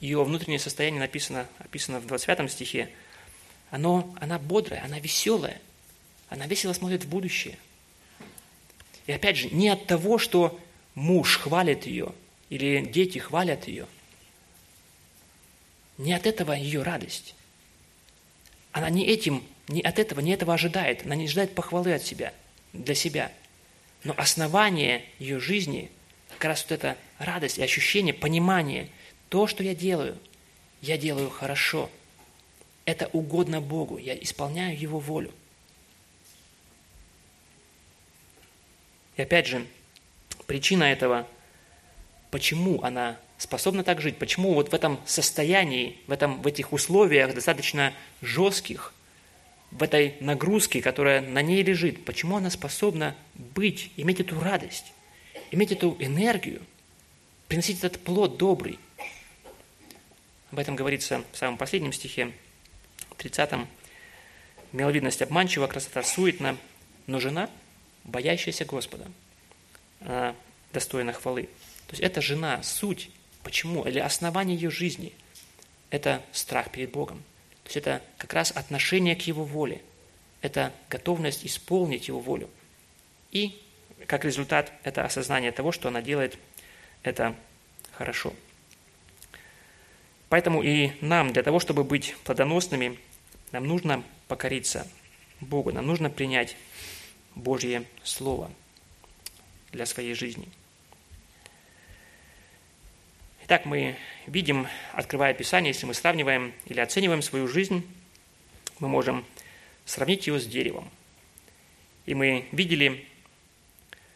[0.00, 2.88] ее внутреннее состояние написано, описано в 25 стихе.
[3.70, 5.60] Оно, она бодрая, она веселая.
[6.30, 7.58] Она весело смотрит в будущее.
[9.06, 10.58] И опять же, не от того, что
[10.94, 12.12] муж хвалит ее
[12.50, 13.86] или дети хвалят ее.
[15.98, 17.34] Не от этого ее радость.
[18.72, 21.06] Она не этим, не от этого, не этого ожидает.
[21.06, 22.34] Она не ожидает похвалы от себя,
[22.72, 23.32] для себя.
[24.04, 25.90] Но основание ее жизни
[26.28, 28.90] как раз вот это радость и ощущение, понимание,
[29.30, 30.18] то, что я делаю,
[30.82, 31.90] я делаю хорошо.
[32.84, 35.32] Это угодно Богу, я исполняю Его волю.
[39.16, 39.66] И опять же,
[40.46, 41.26] причина этого,
[42.30, 47.34] почему она способна так жить, почему вот в этом состоянии, в, этом, в этих условиях
[47.34, 47.92] достаточно
[48.22, 48.92] жестких,
[49.70, 54.92] в этой нагрузке, которая на ней лежит, почему она способна быть, иметь эту радость,
[55.50, 56.62] иметь эту энергию,
[57.48, 58.78] приносить этот плод добрый.
[60.52, 62.32] Об этом говорится в самом последнем стихе,
[63.18, 63.66] 30-м.
[64.72, 66.56] Миловидность обманчива, красота суетна,
[67.06, 67.50] но жена,
[68.06, 69.06] боящаяся Господа,
[70.00, 70.34] она
[70.72, 71.44] достойна хвалы.
[71.86, 73.10] То есть это жена, суть
[73.46, 73.84] Почему?
[73.84, 75.12] Или основание ее жизни–
[75.90, 77.18] это страх перед Богом.
[77.62, 79.82] То есть это как раз отношение к Его воле.
[80.40, 82.50] Это готовность исполнить Его волю.
[83.30, 83.56] И
[84.08, 86.36] как результат это осознание того, что она делает
[87.04, 87.36] это
[87.92, 88.34] хорошо.
[90.28, 92.98] Поэтому и нам, для того, чтобы быть плодоносными,
[93.52, 94.88] нам нужно покориться
[95.40, 96.56] Богу, нам нужно принять
[97.36, 98.50] Божье Слово
[99.70, 100.48] для своей жизни–
[103.48, 103.94] Итак, мы
[104.26, 107.86] видим, открывая Писание, если мы сравниваем или оцениваем свою жизнь,
[108.80, 109.24] мы можем
[109.84, 110.90] сравнить ее с деревом.
[112.06, 113.06] И мы видели,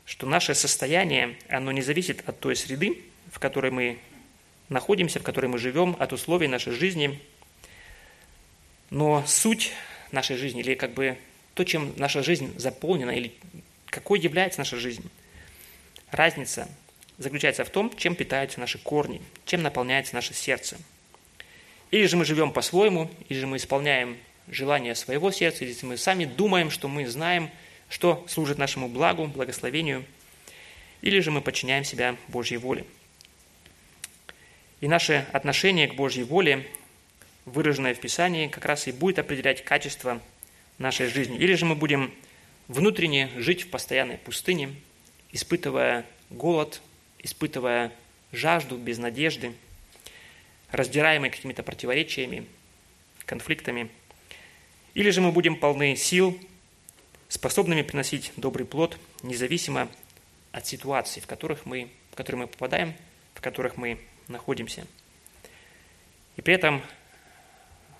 [0.04, 4.00] что наше состояние, оно не зависит от той среды, в которой мы
[4.68, 7.20] находимся, в которой мы живем, от условий нашей жизни.
[8.90, 9.70] Но суть
[10.10, 11.16] нашей жизни, или как бы
[11.60, 13.34] то, чем наша жизнь заполнена, или
[13.90, 15.04] какой является наша жизнь,
[16.10, 16.66] разница
[17.18, 20.78] заключается в том, чем питаются наши корни, чем наполняется наше сердце.
[21.90, 24.16] Или же мы живем по-своему, или же мы исполняем
[24.48, 27.50] желания своего сердца, или мы сами думаем, что мы знаем,
[27.90, 30.06] что служит нашему благу, благословению,
[31.02, 32.86] или же мы подчиняем себя Божьей воле.
[34.80, 36.66] И наше отношение к Божьей воле,
[37.44, 40.22] выраженное в Писании, как раз и будет определять качество
[40.80, 41.38] нашей жизни.
[41.38, 42.12] Или же мы будем
[42.66, 44.74] внутренне жить в постоянной пустыне,
[45.30, 46.80] испытывая голод,
[47.18, 47.92] испытывая
[48.32, 49.52] жажду, без надежды,
[50.70, 52.46] раздираемые какими-то противоречиями,
[53.26, 53.90] конфликтами.
[54.94, 56.38] Или же мы будем полны сил,
[57.28, 59.88] способными приносить добрый плод, независимо
[60.50, 62.94] от ситуаций, в, которых мы, в которые мы попадаем,
[63.34, 64.86] в которых мы находимся.
[66.36, 66.82] И при этом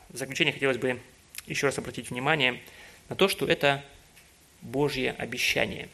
[0.08, 1.00] в заключение хотелось бы
[1.46, 2.60] еще раз обратить внимание
[3.08, 3.84] на то, что это
[4.62, 5.88] Божье обещание.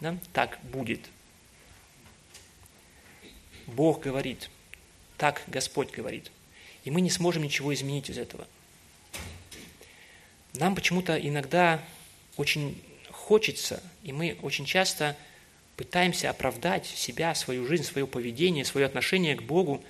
[0.00, 0.16] Да?
[0.32, 1.00] Так будет–
[3.68, 4.50] Бог говорит,
[5.18, 6.32] так Господь говорит.
[6.84, 8.46] И мы не сможем ничего изменить из этого.
[10.54, 11.84] Нам почему-то иногда
[12.36, 15.16] очень хочется, и мы очень часто
[15.76, 19.84] пытаемся оправдать себя, свою жизнь, свое поведение, свое отношение к Богу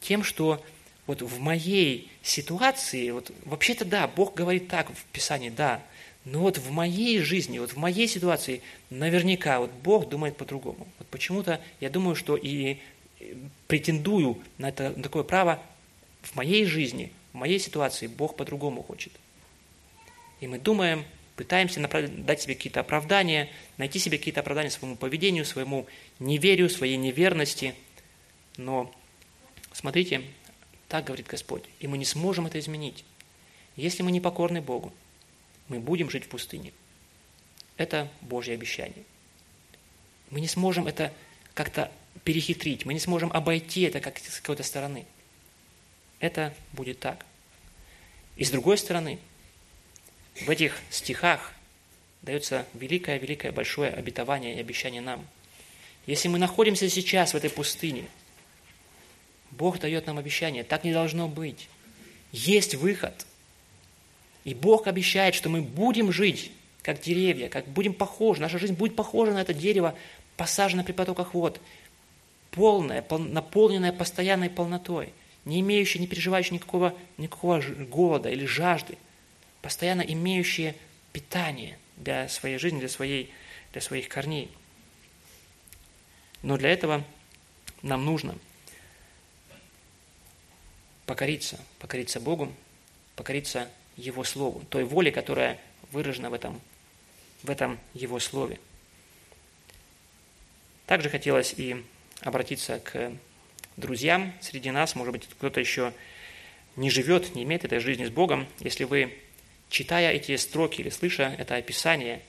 [0.00, 0.64] тем, что
[1.06, 5.82] вот в моей ситуации, вот вообще-то да, Бог говорит так в Писании, да,
[6.24, 10.86] но вот в моей жизни, вот в моей ситуации наверняка вот Бог думает по-другому.
[10.98, 12.78] Вот почему-то я думаю, что и
[13.68, 15.62] претендую на, это, на такое право
[16.22, 19.12] в моей жизни, в моей ситуации Бог по-другому хочет.
[20.40, 21.04] И мы думаем,
[21.36, 23.48] пытаемся дать себе какие-то оправдания,
[23.78, 25.86] найти себе какие-то оправдания своему поведению, своему
[26.18, 27.74] неверию, своей неверности.
[28.56, 28.92] Но
[29.72, 30.22] смотрите,
[30.90, 33.04] так говорит Господь, и мы не сможем это изменить.
[33.76, 34.92] Если мы не покорны Богу,
[35.68, 36.72] мы будем жить в пустыне.
[37.76, 39.04] Это Божье обещание.
[40.30, 41.12] Мы не сможем это
[41.54, 41.92] как-то
[42.24, 45.06] перехитрить, мы не сможем обойти это как с какой-то стороны.
[46.18, 47.24] Это будет так.
[48.36, 49.20] И с другой стороны,
[50.40, 51.52] в этих стихах
[52.22, 55.24] дается великое-великое большое обетование и обещание нам.
[56.06, 58.06] Если мы находимся сейчас в этой пустыне,
[59.50, 61.68] Бог дает нам обещание, так не должно быть.
[62.32, 63.26] Есть выход.
[64.44, 68.96] И Бог обещает, что мы будем жить как деревья, как будем похожи, наша жизнь будет
[68.96, 69.94] похожа на это дерево,
[70.36, 71.60] посаженное при потоках вод,
[72.52, 75.12] полное, пол, наполненное постоянной полнотой,
[75.44, 78.96] не имеющее, не переживающее никакого, никакого голода или жажды,
[79.60, 80.74] постоянно имеющее
[81.12, 83.30] питание для своей жизни, для, своей,
[83.72, 84.50] для своих корней.
[86.42, 87.04] Но для этого
[87.82, 88.36] нам нужно
[91.10, 92.54] покориться, покориться Богу,
[93.16, 95.58] покориться Его Слову, той воле, которая
[95.90, 96.60] выражена в этом,
[97.42, 98.60] в этом Его Слове.
[100.86, 101.84] Также хотелось и
[102.20, 103.10] обратиться к
[103.76, 105.92] друзьям среди нас, может быть, кто-то еще
[106.76, 109.18] не живет, не имеет этой жизни с Богом, если вы,
[109.68, 112.22] читая эти строки или слыша это описание,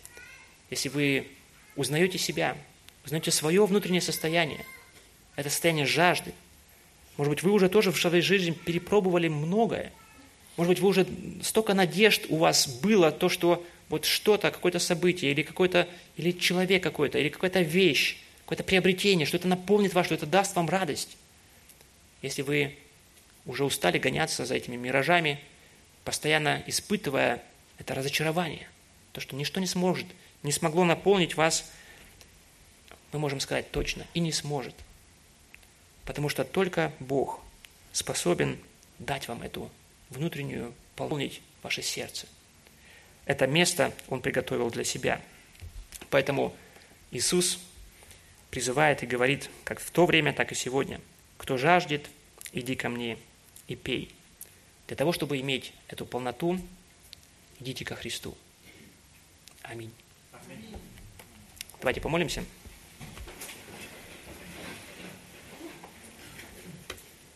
[0.71, 1.27] если вы
[1.75, 2.57] узнаете себя,
[3.05, 4.65] узнаете свое внутреннее состояние,
[5.35, 6.33] это состояние жажды,
[7.17, 9.91] может быть, вы уже тоже в своей жизни перепробовали многое,
[10.57, 11.07] может быть, вы уже
[11.43, 15.87] столько надежд у вас было, то, что вот что-то, какое-то событие, или какой-то,
[16.17, 20.55] или человек какой-то, или какая-то вещь, какое-то приобретение, что это наполнит вас, что это даст
[20.55, 21.17] вам радость.
[22.21, 22.75] Если вы
[23.45, 25.39] уже устали гоняться за этими миражами,
[26.03, 27.41] постоянно испытывая
[27.79, 28.67] это разочарование,
[29.13, 30.05] то, что ничто не сможет,
[30.43, 31.71] не смогло наполнить вас,
[33.11, 34.75] мы можем сказать точно, и не сможет.
[36.05, 37.39] Потому что только Бог
[37.91, 38.59] способен
[38.99, 39.69] дать вам эту
[40.09, 42.27] внутреннюю, полнить ваше сердце.
[43.25, 45.21] Это место Он приготовил для себя.
[46.09, 46.55] Поэтому
[47.11, 47.59] Иисус
[48.49, 50.99] призывает и говорит, как в то время, так и сегодня,
[51.37, 52.09] кто жаждет,
[52.51, 53.17] иди ко мне
[53.67, 54.13] и пей.
[54.87, 56.59] Для того, чтобы иметь эту полноту,
[57.59, 58.35] идите ко Христу.
[59.61, 59.93] Аминь.
[60.33, 60.75] Аминь.
[61.79, 62.43] Давайте помолимся.